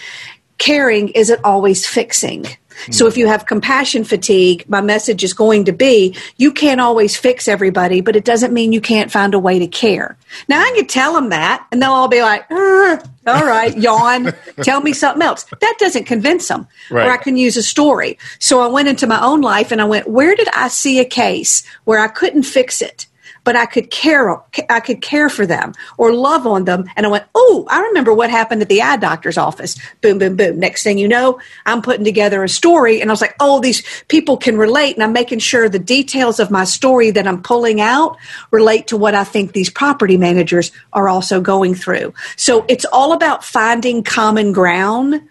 caring 0.58 1.10
isn't 1.10 1.44
always 1.46 1.88
fixing. 1.88 2.46
So 2.92 3.08
if 3.08 3.18
you 3.18 3.28
have 3.28 3.46
compassion 3.46 4.04
fatigue, 4.04 4.65
my 4.68 4.82
message 4.82 5.24
is 5.24 5.34
going 5.34 5.65
to 5.65 5.72
be 5.72 6.15
you 6.38 6.52
can't 6.52 6.82
always 6.82 7.15
fix 7.15 7.48
everybody, 7.48 8.02
but 8.02 8.15
it 8.15 8.26
doesn't 8.26 8.54
mean 8.54 8.74
you 8.74 8.82
can't 8.82 9.12
find 9.12 9.34
a 9.34 9.39
way 9.39 9.60
to 9.60 9.68
care. 9.68 10.18
Now 10.48 10.62
I 10.62 10.72
can 10.76 10.88
tell 10.88 11.13
them 11.13 11.30
that 11.30 11.65
and 11.72 11.82
they'll 11.82 11.92
all 11.92 12.08
be 12.08 12.22
like, 12.22 12.50
uh, 12.52 12.98
all 13.28 13.46
right, 13.46 13.78
yawn, 13.78 14.34
tell 14.63 14.82
me 14.82 14.94
something 14.94 15.22
else. 15.22 15.46
That 15.62 15.76
doesn't 15.80 16.06
convince 16.06 16.48
them. 16.48 16.68
Right. 16.89 17.08
Or 17.08 17.12
I 17.12 17.18
can 17.18 17.38
use 17.38 17.58
a 17.58 17.63
story. 17.63 18.18
So 18.39 18.62
I 18.62 18.68
went 18.68 18.88
into 18.88 19.08
my 19.08 19.22
own 19.24 19.42
life 19.42 19.72
and 19.72 19.82
I 19.82 19.86
went, 19.86 20.08
where 20.08 20.36
did 20.36 20.50
I 20.50 20.68
see 20.70 21.00
a 21.00 21.06
case 21.06 21.63
where 21.84 22.00
I 22.00 22.08
couldn't 22.08 22.44
fix 22.44 22.82
it? 22.82 23.08
But 23.50 23.56
I 23.56 23.66
could 23.66 23.90
care, 23.90 24.40
I 24.70 24.80
could 24.80 25.02
care 25.02 25.28
for 25.28 25.44
them 25.44 25.74
or 25.98 26.14
love 26.14 26.46
on 26.46 26.66
them. 26.66 26.88
And 26.96 27.04
I 27.04 27.10
went, 27.10 27.24
oh, 27.34 27.66
I 27.68 27.80
remember 27.80 28.14
what 28.14 28.30
happened 28.30 28.62
at 28.62 28.70
the 28.70 28.84
eye 28.84 28.98
doctor's 28.98 29.40
office. 29.40 29.76
Boom, 30.02 30.20
boom, 30.20 30.36
boom. 30.36 30.60
Next 30.60 30.84
thing 30.84 31.00
you 31.00 31.08
know, 31.08 31.40
I'm 31.66 31.82
putting 31.82 32.06
together 32.06 32.44
a 32.44 32.48
story, 32.48 33.02
and 33.02 33.10
I 33.10 33.12
was 33.12 33.22
like, 33.22 33.36
oh, 33.40 33.60
these 33.60 33.82
people 34.08 34.38
can 34.38 34.56
relate, 34.56 34.94
and 34.94 35.04
I'm 35.04 35.14
making 35.14 35.40
sure 35.40 35.68
the 35.68 35.80
details 35.80 36.40
of 36.40 36.52
my 36.52 36.64
story 36.64 37.10
that 37.10 37.26
I'm 37.26 37.42
pulling 37.42 37.82
out 37.82 38.18
relate 38.52 38.86
to 38.90 38.98
what 38.98 39.16
I 39.16 39.24
think 39.24 39.54
these 39.54 39.72
property 39.72 40.16
managers 40.16 40.72
are 40.94 41.10
also 41.10 41.42
going 41.42 41.74
through. 41.74 42.14
So 42.36 42.68
it's 42.70 42.86
all 42.86 43.14
about 43.14 43.44
finding 43.44 44.04
common 44.04 44.52
ground 44.52 45.28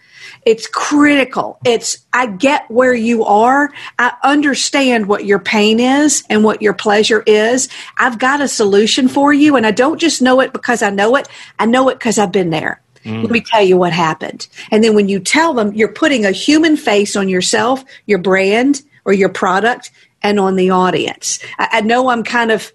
it's 0.48 0.66
critical. 0.66 1.58
It's, 1.62 2.06
I 2.10 2.26
get 2.26 2.70
where 2.70 2.94
you 2.94 3.26
are. 3.26 3.70
I 3.98 4.14
understand 4.24 5.06
what 5.06 5.26
your 5.26 5.38
pain 5.38 5.78
is 5.78 6.24
and 6.30 6.42
what 6.42 6.62
your 6.62 6.72
pleasure 6.72 7.22
is. 7.26 7.68
I've 7.98 8.18
got 8.18 8.40
a 8.40 8.48
solution 8.48 9.08
for 9.08 9.30
you. 9.30 9.56
And 9.56 9.66
I 9.66 9.72
don't 9.72 10.00
just 10.00 10.22
know 10.22 10.40
it 10.40 10.54
because 10.54 10.80
I 10.82 10.88
know 10.88 11.16
it. 11.16 11.28
I 11.58 11.66
know 11.66 11.90
it 11.90 11.98
because 11.98 12.16
I've 12.16 12.32
been 12.32 12.48
there. 12.48 12.80
Mm. 13.04 13.24
Let 13.24 13.30
me 13.30 13.42
tell 13.42 13.62
you 13.62 13.76
what 13.76 13.92
happened. 13.92 14.48
And 14.70 14.82
then 14.82 14.94
when 14.94 15.10
you 15.10 15.20
tell 15.20 15.52
them, 15.52 15.74
you're 15.74 15.92
putting 15.92 16.24
a 16.24 16.30
human 16.30 16.78
face 16.78 17.14
on 17.14 17.28
yourself, 17.28 17.84
your 18.06 18.18
brand, 18.18 18.80
or 19.04 19.12
your 19.12 19.28
product, 19.28 19.90
and 20.22 20.40
on 20.40 20.56
the 20.56 20.70
audience. 20.70 21.40
I, 21.58 21.68
I 21.72 21.80
know 21.82 22.08
I'm 22.08 22.24
kind 22.24 22.50
of 22.50 22.72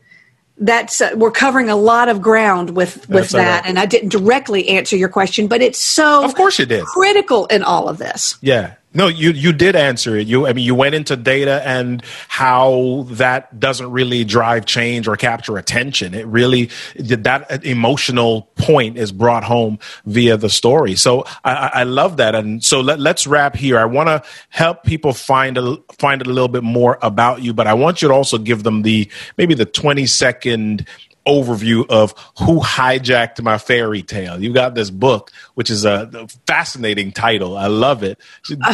that's 0.58 1.02
uh, 1.02 1.12
we're 1.16 1.32
covering 1.32 1.70
a 1.70 1.76
lot 1.76 2.10
of 2.10 2.22
ground 2.22 2.76
with 2.76 3.10
with 3.10 3.30
that 3.30 3.62
right. 3.62 3.70
and 3.70 3.80
i 3.80 3.86
didn't 3.86 4.10
directly 4.10 4.70
answer 4.70 4.96
your 4.96 5.10
question 5.10 5.48
but 5.48 5.62
it's 5.62 5.80
so 5.80 6.24
of 6.24 6.36
course 6.36 6.60
you 6.60 6.66
did. 6.66 6.84
critical 6.86 7.46
in 7.48 7.64
all 7.64 7.90
of 7.90 7.98
this. 7.98 8.38
Yeah 8.42 8.76
no, 8.94 9.08
you 9.08 9.32
you 9.32 9.54
did 9.54 9.76
answer 9.76 10.16
it. 10.16 10.28
You 10.28 10.48
I 10.48 10.54
mean 10.54 10.66
you 10.66 10.76
went 10.76 10.96
into 10.96 11.16
data 11.16 11.62
and 11.66 12.04
how 12.28 13.06
that 13.12 13.60
doesn't 13.60 13.92
really 13.92 14.24
drive 14.24 14.66
change 14.66 15.08
or 15.08 15.18
capture 15.18 15.58
attention. 15.58 16.14
It 16.14 16.28
really 16.28 16.70
that 16.96 17.52
uh, 17.52 17.58
emotional 17.64 18.44
point 18.56 18.98
is 18.98 19.12
brought 19.12 19.44
home 19.44 19.80
via 20.06 20.38
the 20.38 20.50
story. 20.50 20.96
So 20.96 21.26
I, 21.44 21.72
I 21.74 21.84
love 21.84 22.18
that. 22.18 22.36
And 22.36 22.64
so 22.64 22.82
let, 22.82 23.00
let's 23.00 23.26
wrap 23.26 23.56
here. 23.56 23.80
I 23.80 23.86
want 23.86 24.10
to 24.10 24.24
help 24.50 24.84
people 24.84 25.14
find 25.14 25.58
a 25.58 25.78
find 25.98 26.22
it 26.22 26.28
a 26.28 26.32
little 26.32 26.48
bit 26.48 26.64
more 26.64 27.00
about 27.02 27.42
you, 27.42 27.54
but 27.54 27.68
I 27.68 27.74
want 27.74 28.02
you 28.02 28.08
to 28.10 28.14
also 28.14 28.38
give 28.38 28.64
them 28.64 28.84
the 28.84 29.10
maybe 29.38 29.54
the 29.56 29.66
twenty 29.66 30.06
second 30.06 30.86
overview 31.28 31.86
of 31.90 32.14
who 32.40 32.60
hijacked 32.60 33.42
my 33.42 33.58
fairy 33.58 34.02
tale. 34.02 34.42
You 34.42 34.54
got 34.54 34.76
this 34.76 34.90
book, 34.90 35.32
which 35.56 35.70
is 35.70 35.86
a 35.86 36.28
fascinating 36.48 37.12
title. 37.12 37.58
I 37.58 37.68
love 37.68 38.04
it. 38.04 38.20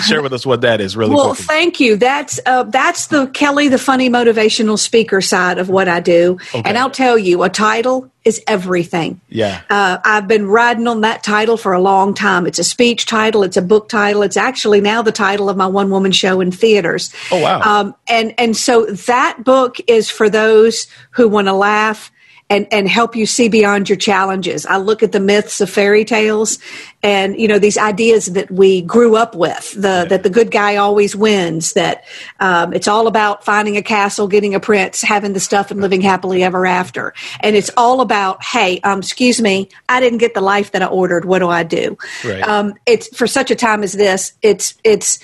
Share 0.05 0.21
with 0.21 0.33
us 0.33 0.45
what 0.45 0.61
that 0.61 0.81
is, 0.81 0.97
really. 0.97 1.15
Well, 1.15 1.29
quickly. 1.29 1.45
thank 1.45 1.79
you. 1.79 1.95
That's 1.97 2.39
uh, 2.45 2.63
that's 2.63 3.07
the 3.07 3.27
Kelly, 3.27 3.67
the 3.67 3.77
funny 3.77 4.09
motivational 4.09 4.79
speaker 4.79 5.21
side 5.21 5.57
of 5.57 5.69
what 5.69 5.87
I 5.87 5.99
do. 5.99 6.37
Okay. 6.53 6.61
And 6.65 6.77
I'll 6.77 6.91
tell 6.91 7.17
you, 7.17 7.43
a 7.43 7.49
title 7.49 8.09
is 8.25 8.41
everything. 8.47 9.21
Yeah. 9.29 9.61
Uh, 9.69 9.97
I've 10.03 10.27
been 10.27 10.47
riding 10.47 10.87
on 10.87 11.01
that 11.01 11.23
title 11.23 11.57
for 11.57 11.73
a 11.73 11.81
long 11.81 12.13
time. 12.13 12.45
It's 12.45 12.59
a 12.59 12.63
speech 12.63 13.05
title. 13.05 13.43
It's 13.43 13.57
a 13.57 13.61
book 13.61 13.89
title. 13.89 14.23
It's 14.23 14.37
actually 14.37 14.81
now 14.81 15.01
the 15.01 15.11
title 15.11 15.49
of 15.49 15.57
my 15.57 15.67
one 15.67 15.89
woman 15.89 16.11
show 16.11 16.41
in 16.41 16.51
theaters. 16.51 17.13
Oh, 17.31 17.41
wow. 17.41 17.61
Um, 17.61 17.95
and 18.07 18.33
and 18.37 18.57
so 18.57 18.85
that 18.85 19.43
book 19.43 19.77
is 19.87 20.09
for 20.09 20.29
those 20.29 20.87
who 21.11 21.29
want 21.29 21.47
to 21.47 21.53
laugh 21.53 22.11
and 22.49 22.67
and 22.71 22.87
help 22.89 23.15
you 23.15 23.25
see 23.25 23.47
beyond 23.49 23.89
your 23.89 23.97
challenges. 23.97 24.65
I 24.65 24.77
look 24.77 25.03
at 25.03 25.11
the 25.11 25.19
myths 25.19 25.61
of 25.61 25.69
fairy 25.69 26.03
tales 26.05 26.57
and 27.03 27.39
you 27.39 27.47
know 27.47 27.59
these 27.59 27.77
ideas 27.77 28.25
that 28.27 28.49
we 28.51 28.81
grew 28.81 29.15
up 29.15 29.35
with 29.35 29.71
the 29.73 30.05
that 30.09 30.23
the 30.23 30.29
good 30.29 30.51
guy 30.51 30.75
always 30.75 31.15
wins 31.15 31.73
that 31.73 32.03
um, 32.39 32.73
it's 32.73 32.87
all 32.87 33.07
about 33.07 33.45
finding 33.45 33.77
a 33.77 33.81
castle 33.81 34.27
getting 34.27 34.53
a 34.55 34.59
prince 34.59 35.01
having 35.01 35.33
the 35.33 35.39
stuff 35.39 35.71
and 35.71 35.79
living 35.79 36.01
happily 36.01 36.43
ever 36.43 36.65
after 36.65 37.13
and 37.39 37.55
it's 37.55 37.69
all 37.77 38.01
about 38.01 38.43
hey 38.43 38.79
um, 38.81 38.99
excuse 38.99 39.39
me 39.41 39.69
i 39.87 39.99
didn't 40.01 40.17
get 40.19 40.33
the 40.33 40.41
life 40.41 40.71
that 40.71 40.81
i 40.81 40.87
ordered 40.87 41.23
what 41.23 41.39
do 41.39 41.47
i 41.47 41.63
do 41.63 41.97
Right. 42.25 42.43
um, 42.43 42.73
it's 42.85 43.15
for 43.15 43.27
such 43.27 43.49
a 43.49 43.55
time 43.55 43.81
as 43.83 43.93
this 43.93 44.33
it's 44.41 44.73
it's 44.83 45.19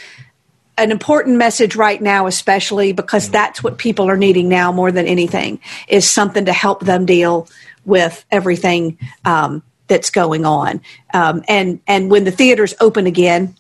an 0.77 0.91
important 0.91 1.37
message 1.37 1.75
right 1.75 2.01
now, 2.01 2.27
especially 2.27 2.91
because 2.91 3.29
that's 3.29 3.63
what 3.63 3.77
people 3.77 4.09
are 4.09 4.17
needing 4.17 4.49
now 4.49 4.71
more 4.71 4.91
than 4.91 5.05
anything, 5.05 5.59
is 5.87 6.09
something 6.09 6.45
to 6.45 6.53
help 6.53 6.81
them 6.81 7.05
deal 7.05 7.47
with 7.85 8.25
everything 8.31 8.97
um, 9.23 9.63
that's 9.87 10.09
going 10.09 10.45
on. 10.45 10.81
Um, 11.13 11.43
and 11.47 11.79
and 11.87 12.11
when 12.11 12.23
the 12.23 12.31
theaters 12.31 12.73
open 12.79 13.07
again, 13.07 13.55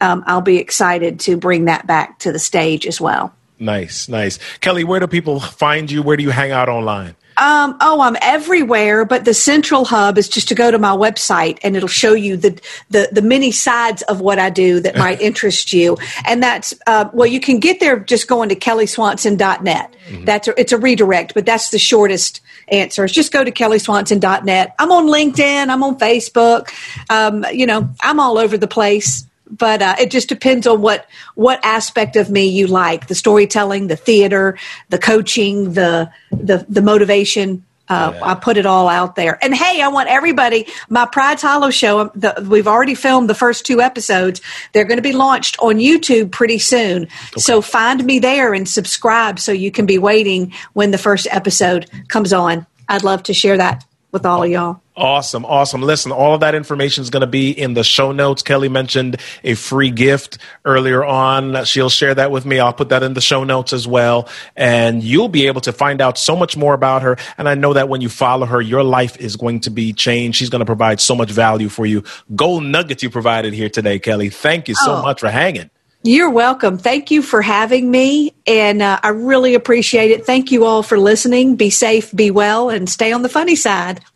um, 0.00 0.24
I'll 0.26 0.40
be 0.40 0.58
excited 0.58 1.20
to 1.20 1.36
bring 1.36 1.66
that 1.66 1.86
back 1.86 2.18
to 2.20 2.32
the 2.32 2.38
stage 2.38 2.86
as 2.86 3.00
well. 3.00 3.34
Nice, 3.58 4.08
nice. 4.08 4.38
Kelly, 4.58 4.84
where 4.84 5.00
do 5.00 5.06
people 5.06 5.40
find 5.40 5.90
you? 5.90 6.02
Where 6.02 6.16
do 6.16 6.22
you 6.22 6.30
hang 6.30 6.52
out 6.52 6.68
online? 6.68 7.16
Um, 7.38 7.76
oh, 7.80 8.00
I'm 8.00 8.16
everywhere, 8.20 9.04
but 9.04 9.24
the 9.24 9.34
central 9.34 9.84
hub 9.84 10.18
is 10.18 10.28
just 10.28 10.48
to 10.48 10.54
go 10.54 10.70
to 10.70 10.78
my 10.78 10.96
website 10.96 11.58
and 11.62 11.76
it'll 11.76 11.88
show 11.88 12.12
you 12.12 12.36
the, 12.36 12.60
the, 12.90 13.08
the 13.12 13.22
many 13.22 13.52
sides 13.52 14.02
of 14.02 14.20
what 14.20 14.38
I 14.38 14.50
do 14.50 14.80
that 14.80 14.96
might 14.98 15.20
interest 15.20 15.72
you. 15.72 15.96
And 16.26 16.42
that's, 16.42 16.74
uh, 16.86 17.08
well, 17.12 17.28
you 17.28 17.40
can 17.40 17.60
get 17.60 17.80
there 17.80 17.98
just 18.00 18.26
going 18.26 18.48
to 18.48 18.56
kellyswanson.net. 18.56 19.94
That's, 20.24 20.48
a, 20.48 20.60
it's 20.60 20.72
a 20.72 20.78
redirect, 20.78 21.34
but 21.34 21.46
that's 21.46 21.70
the 21.70 21.78
shortest 21.78 22.40
answer. 22.68 23.04
Is 23.04 23.12
just 23.12 23.32
go 23.32 23.44
to 23.44 23.52
kellyswanson.net. 23.52 24.74
I'm 24.78 24.90
on 24.90 25.06
LinkedIn. 25.06 25.68
I'm 25.68 25.82
on 25.82 25.98
Facebook. 25.98 26.72
Um, 27.10 27.44
you 27.52 27.66
know, 27.66 27.88
I'm 28.02 28.18
all 28.18 28.38
over 28.38 28.58
the 28.58 28.68
place 28.68 29.26
but 29.50 29.82
uh, 29.82 29.96
it 29.98 30.10
just 30.10 30.28
depends 30.28 30.66
on 30.66 30.80
what 30.80 31.06
what 31.34 31.60
aspect 31.64 32.16
of 32.16 32.30
me 32.30 32.46
you 32.46 32.66
like 32.66 33.06
the 33.08 33.14
storytelling 33.14 33.86
the 33.86 33.96
theater 33.96 34.58
the 34.88 34.98
coaching 34.98 35.72
the 35.72 36.10
the, 36.30 36.64
the 36.68 36.82
motivation 36.82 37.64
uh, 37.88 38.18
I 38.22 38.34
put 38.34 38.56
it 38.56 38.66
all 38.66 38.88
out 38.88 39.16
there. 39.16 39.42
And 39.42 39.54
hey, 39.54 39.80
I 39.80 39.88
want 39.88 40.08
everybody, 40.08 40.66
my 40.88 41.06
Pride's 41.06 41.42
Hollow 41.42 41.70
show, 41.70 42.00
um, 42.00 42.10
the, 42.14 42.46
we've 42.48 42.68
already 42.68 42.94
filmed 42.94 43.30
the 43.30 43.34
first 43.34 43.64
two 43.64 43.80
episodes. 43.80 44.40
They're 44.72 44.84
going 44.84 44.98
to 44.98 45.02
be 45.02 45.12
launched 45.12 45.56
on 45.60 45.76
YouTube 45.76 46.30
pretty 46.30 46.58
soon. 46.58 47.08
So 47.36 47.62
find 47.62 48.04
me 48.04 48.18
there 48.18 48.52
and 48.52 48.68
subscribe 48.68 49.38
so 49.38 49.52
you 49.52 49.70
can 49.70 49.86
be 49.86 49.98
waiting 49.98 50.52
when 50.74 50.90
the 50.90 50.98
first 50.98 51.26
episode 51.30 51.90
comes 52.08 52.32
on. 52.32 52.66
I'd 52.88 53.04
love 53.04 53.22
to 53.24 53.34
share 53.34 53.56
that 53.56 53.84
with 54.12 54.24
all 54.24 54.42
of 54.42 54.50
y'all. 54.50 54.80
Awesome, 54.96 55.44
awesome. 55.44 55.82
Listen, 55.82 56.10
all 56.10 56.34
of 56.34 56.40
that 56.40 56.54
information 56.56 57.02
is 57.02 57.10
going 57.10 57.20
to 57.20 57.26
be 57.28 57.50
in 57.50 57.74
the 57.74 57.84
show 57.84 58.10
notes. 58.10 58.42
Kelly 58.42 58.68
mentioned 58.68 59.16
a 59.44 59.54
free 59.54 59.90
gift 59.90 60.38
earlier 60.64 61.04
on. 61.04 61.64
She'll 61.66 61.88
share 61.90 62.14
that 62.16 62.30
with 62.32 62.44
me. 62.44 62.58
I'll 62.58 62.72
put 62.72 62.88
that 62.88 63.02
in 63.04 63.14
the 63.14 63.20
show 63.20 63.44
notes 63.44 63.72
as 63.72 63.86
well. 63.86 64.28
And 64.56 65.02
you'll 65.02 65.28
be 65.28 65.46
able 65.46 65.60
to 65.62 65.72
find 65.72 66.00
out 66.00 66.18
so 66.18 66.34
much 66.34 66.56
more 66.56 66.74
about 66.74 67.02
her. 67.02 67.16
And 67.36 67.48
I 67.48 67.54
know 67.54 67.74
that 67.74 67.88
when 67.88 68.00
you 68.00 68.08
follow 68.08 68.46
her, 68.46 68.60
your 68.60 68.82
life 68.82 69.16
is 69.18 69.36
going 69.36 69.60
to 69.60 69.70
be 69.70 69.92
changed. 69.92 70.36
She's 70.38 70.50
going 70.50 70.60
to 70.60 70.66
provide 70.66 71.00
so 71.00 71.14
much 71.14 71.30
value 71.30 71.68
for 71.68 71.86
you. 71.86 72.02
Gold 72.34 72.64
nuggets 72.64 73.02
you 73.02 73.10
provided 73.10 73.52
here 73.54 73.68
today, 73.68 73.98
Kelly. 74.00 74.30
Thank 74.30 74.66
you 74.68 74.74
so 74.74 74.96
Oh. 74.96 75.02
much 75.02 75.20
for 75.20 75.28
hanging. 75.30 75.70
You're 76.02 76.30
welcome. 76.30 76.78
Thank 76.78 77.10
you 77.10 77.22
for 77.22 77.42
having 77.42 77.90
me. 77.90 78.34
And 78.46 78.82
uh, 78.82 79.00
I 79.02 79.08
really 79.08 79.54
appreciate 79.54 80.10
it. 80.12 80.24
Thank 80.24 80.52
you 80.52 80.64
all 80.64 80.82
for 80.82 80.98
listening. 80.98 81.56
Be 81.56 81.70
safe, 81.70 82.14
be 82.14 82.30
well, 82.30 82.70
and 82.70 82.88
stay 82.88 83.12
on 83.12 83.22
the 83.22 83.28
funny 83.28 83.56
side. 83.56 84.00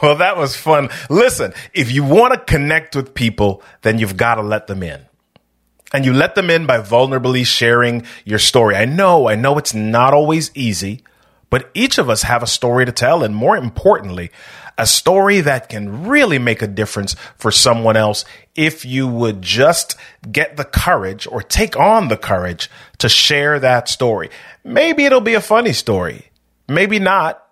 Well, 0.00 0.16
that 0.16 0.36
was 0.36 0.56
fun. 0.56 0.88
Listen, 1.10 1.52
if 1.74 1.90
you 1.90 2.04
want 2.04 2.32
to 2.32 2.40
connect 2.40 2.94
with 2.94 3.14
people, 3.14 3.62
then 3.82 3.98
you've 3.98 4.16
got 4.16 4.36
to 4.36 4.42
let 4.42 4.68
them 4.68 4.82
in. 4.82 5.04
And 5.92 6.04
you 6.04 6.12
let 6.12 6.34
them 6.34 6.50
in 6.50 6.66
by 6.66 6.78
vulnerably 6.78 7.44
sharing 7.44 8.04
your 8.24 8.38
story. 8.38 8.76
I 8.76 8.84
know, 8.84 9.28
I 9.28 9.34
know 9.34 9.58
it's 9.58 9.74
not 9.74 10.14
always 10.14 10.50
easy, 10.54 11.02
but 11.50 11.70
each 11.74 11.98
of 11.98 12.08
us 12.08 12.22
have 12.22 12.42
a 12.42 12.46
story 12.46 12.86
to 12.86 12.92
tell. 12.92 13.22
And 13.24 13.34
more 13.34 13.56
importantly, 13.56 14.30
a 14.78 14.86
story 14.86 15.40
that 15.40 15.68
can 15.68 16.06
really 16.06 16.38
make 16.38 16.62
a 16.62 16.66
difference 16.68 17.14
for 17.36 17.50
someone 17.50 17.96
else 17.96 18.24
if 18.54 18.84
you 18.84 19.08
would 19.08 19.42
just 19.42 19.96
get 20.30 20.56
the 20.56 20.64
courage 20.64 21.26
or 21.26 21.42
take 21.42 21.76
on 21.76 22.08
the 22.08 22.16
courage 22.16 22.70
to 22.98 23.08
share 23.08 23.58
that 23.58 23.88
story. 23.88 24.30
Maybe 24.64 25.04
it'll 25.04 25.20
be 25.20 25.34
a 25.34 25.40
funny 25.40 25.72
story. 25.72 26.30
Maybe 26.68 26.98
not. 26.98 27.44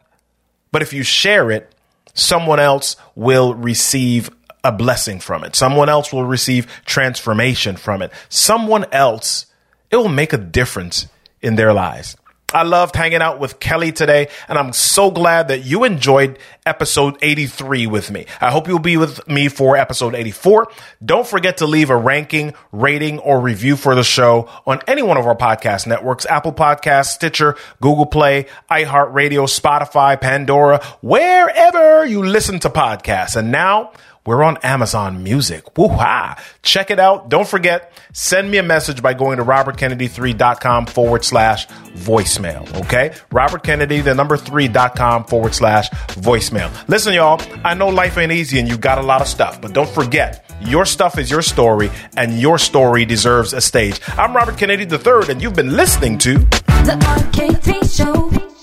But 0.71 0.83
if 0.83 0.93
you 0.93 1.03
share 1.03 1.51
it, 1.51 1.75
someone 2.15 2.61
else 2.61 2.97
will 3.15 3.55
receive 3.55 4.31
a 4.63 4.73
blessing 4.73 5.21
from 5.21 5.45
it. 5.45 5.57
Someone 5.57 5.89
else 5.89 6.13
will 6.13 6.25
receive 6.25 6.67
transformation 6.85 7.77
from 7.77 8.03
it. 8.03 8.13
Someone 8.29 8.85
else, 8.93 9.47
it 9.91 9.97
will 9.97 10.09
make 10.09 10.33
a 10.33 10.39
difference 10.39 11.09
in 11.41 11.57
their 11.57 11.73
lives. 11.73 12.17
I 12.55 12.63
loved 12.63 12.95
hanging 12.95 13.23
out 13.23 13.41
with 13.41 13.59
Kelly 13.59 13.91
today, 13.91 14.29
and 14.49 14.57
I'm 14.57 14.73
so 14.73 15.11
glad 15.11 15.49
that 15.49 15.65
you 15.65 15.83
enjoyed 15.83 16.39
episode 16.65 17.19
83 17.21 17.89
with 17.89 18.09
me. 18.13 18.27
I 18.41 18.53
hope 18.53 18.69
you'll 18.69 18.79
be 18.79 18.97
with 18.97 19.27
me 19.27 19.49
for 19.49 19.77
episode 19.77 20.15
84. 20.15 20.69
Don't 21.05 21.27
forget 21.27 21.57
to 21.57 21.67
leave 21.67 21.91
a 21.91 21.97
ranking, 21.97 22.55
rating, 22.71 23.19
or 23.19 23.41
review 23.41 23.75
for 23.75 23.97
the 23.97 24.05
show 24.05 24.49
on 24.65 24.81
any 24.87 25.03
one 25.03 25.17
of 25.17 25.27
our 25.27 25.37
podcast 25.37 25.89
networks 25.89 26.25
Apple 26.25 26.53
Podcasts, 26.53 27.07
Stitcher, 27.07 27.57
Google 27.81 28.07
Play, 28.07 28.47
iHeartRadio, 28.71 29.49
Spotify, 29.49 30.21
Pandora, 30.21 30.85
wherever 31.01 32.07
you 32.07 32.23
listen 32.23 32.61
to 32.61 32.71
podcasts. 32.71 33.35
And 33.35 33.51
now, 33.51 33.91
we're 34.27 34.43
on 34.43 34.59
Amazon 34.59 35.23
Music. 35.23 35.77
Woo-ha. 35.79 36.43
Check 36.63 36.91
it 36.91 36.99
out. 36.99 37.29
Don't 37.29 37.47
forget, 37.47 37.93
send 38.13 38.51
me 38.51 38.59
a 38.59 38.63
message 38.63 39.01
by 39.03 39.15
going 39.15 39.39
to 39.39 39.45
robertkennedy3.com 39.45 40.87
forward 40.87 41.25
slash 41.25 41.67
voicemail. 41.95 42.85
Okay? 42.85 43.15
Robert 43.31 43.63
Kennedy, 43.63 44.01
the 44.01 44.15
number 44.15 44.37
3.com 44.37 45.25
forward 45.25 45.55
slash 45.55 45.89
voicemail. 45.91 46.71
Listen, 46.89 47.15
y'all, 47.15 47.41
I 47.65 47.75
know 47.75 47.89
life 47.89 48.19
ain't 48.19 48.33
easy 48.33 48.59
and 48.59 48.69
you 48.69 48.77
got 48.77 48.99
a 48.99 49.03
lot 49.03 49.21
of 49.21 49.29
stuff, 49.29 49.61
but 49.61 49.73
don't 49.73 49.89
forget, 49.89 50.45
your 50.61 50.85
stuff 50.85 51.19
is 51.19 51.31
your 51.31 51.43
story 51.43 51.91
and 52.17 52.41
your 52.41 52.59
story 52.59 53.05
deserves 53.05 53.53
a 53.53 53.61
stage. 53.61 54.01
I'm 54.09 54.35
Robert 54.35 54.59
Kennedy 54.59 54.85
III 54.85 55.31
and 55.31 55.43
you've 55.43 55.55
been 55.55 55.77
listening 55.77 56.19
to 56.19 56.39
The 56.39 56.97
RK3 57.01 57.97
Show. 57.97 58.56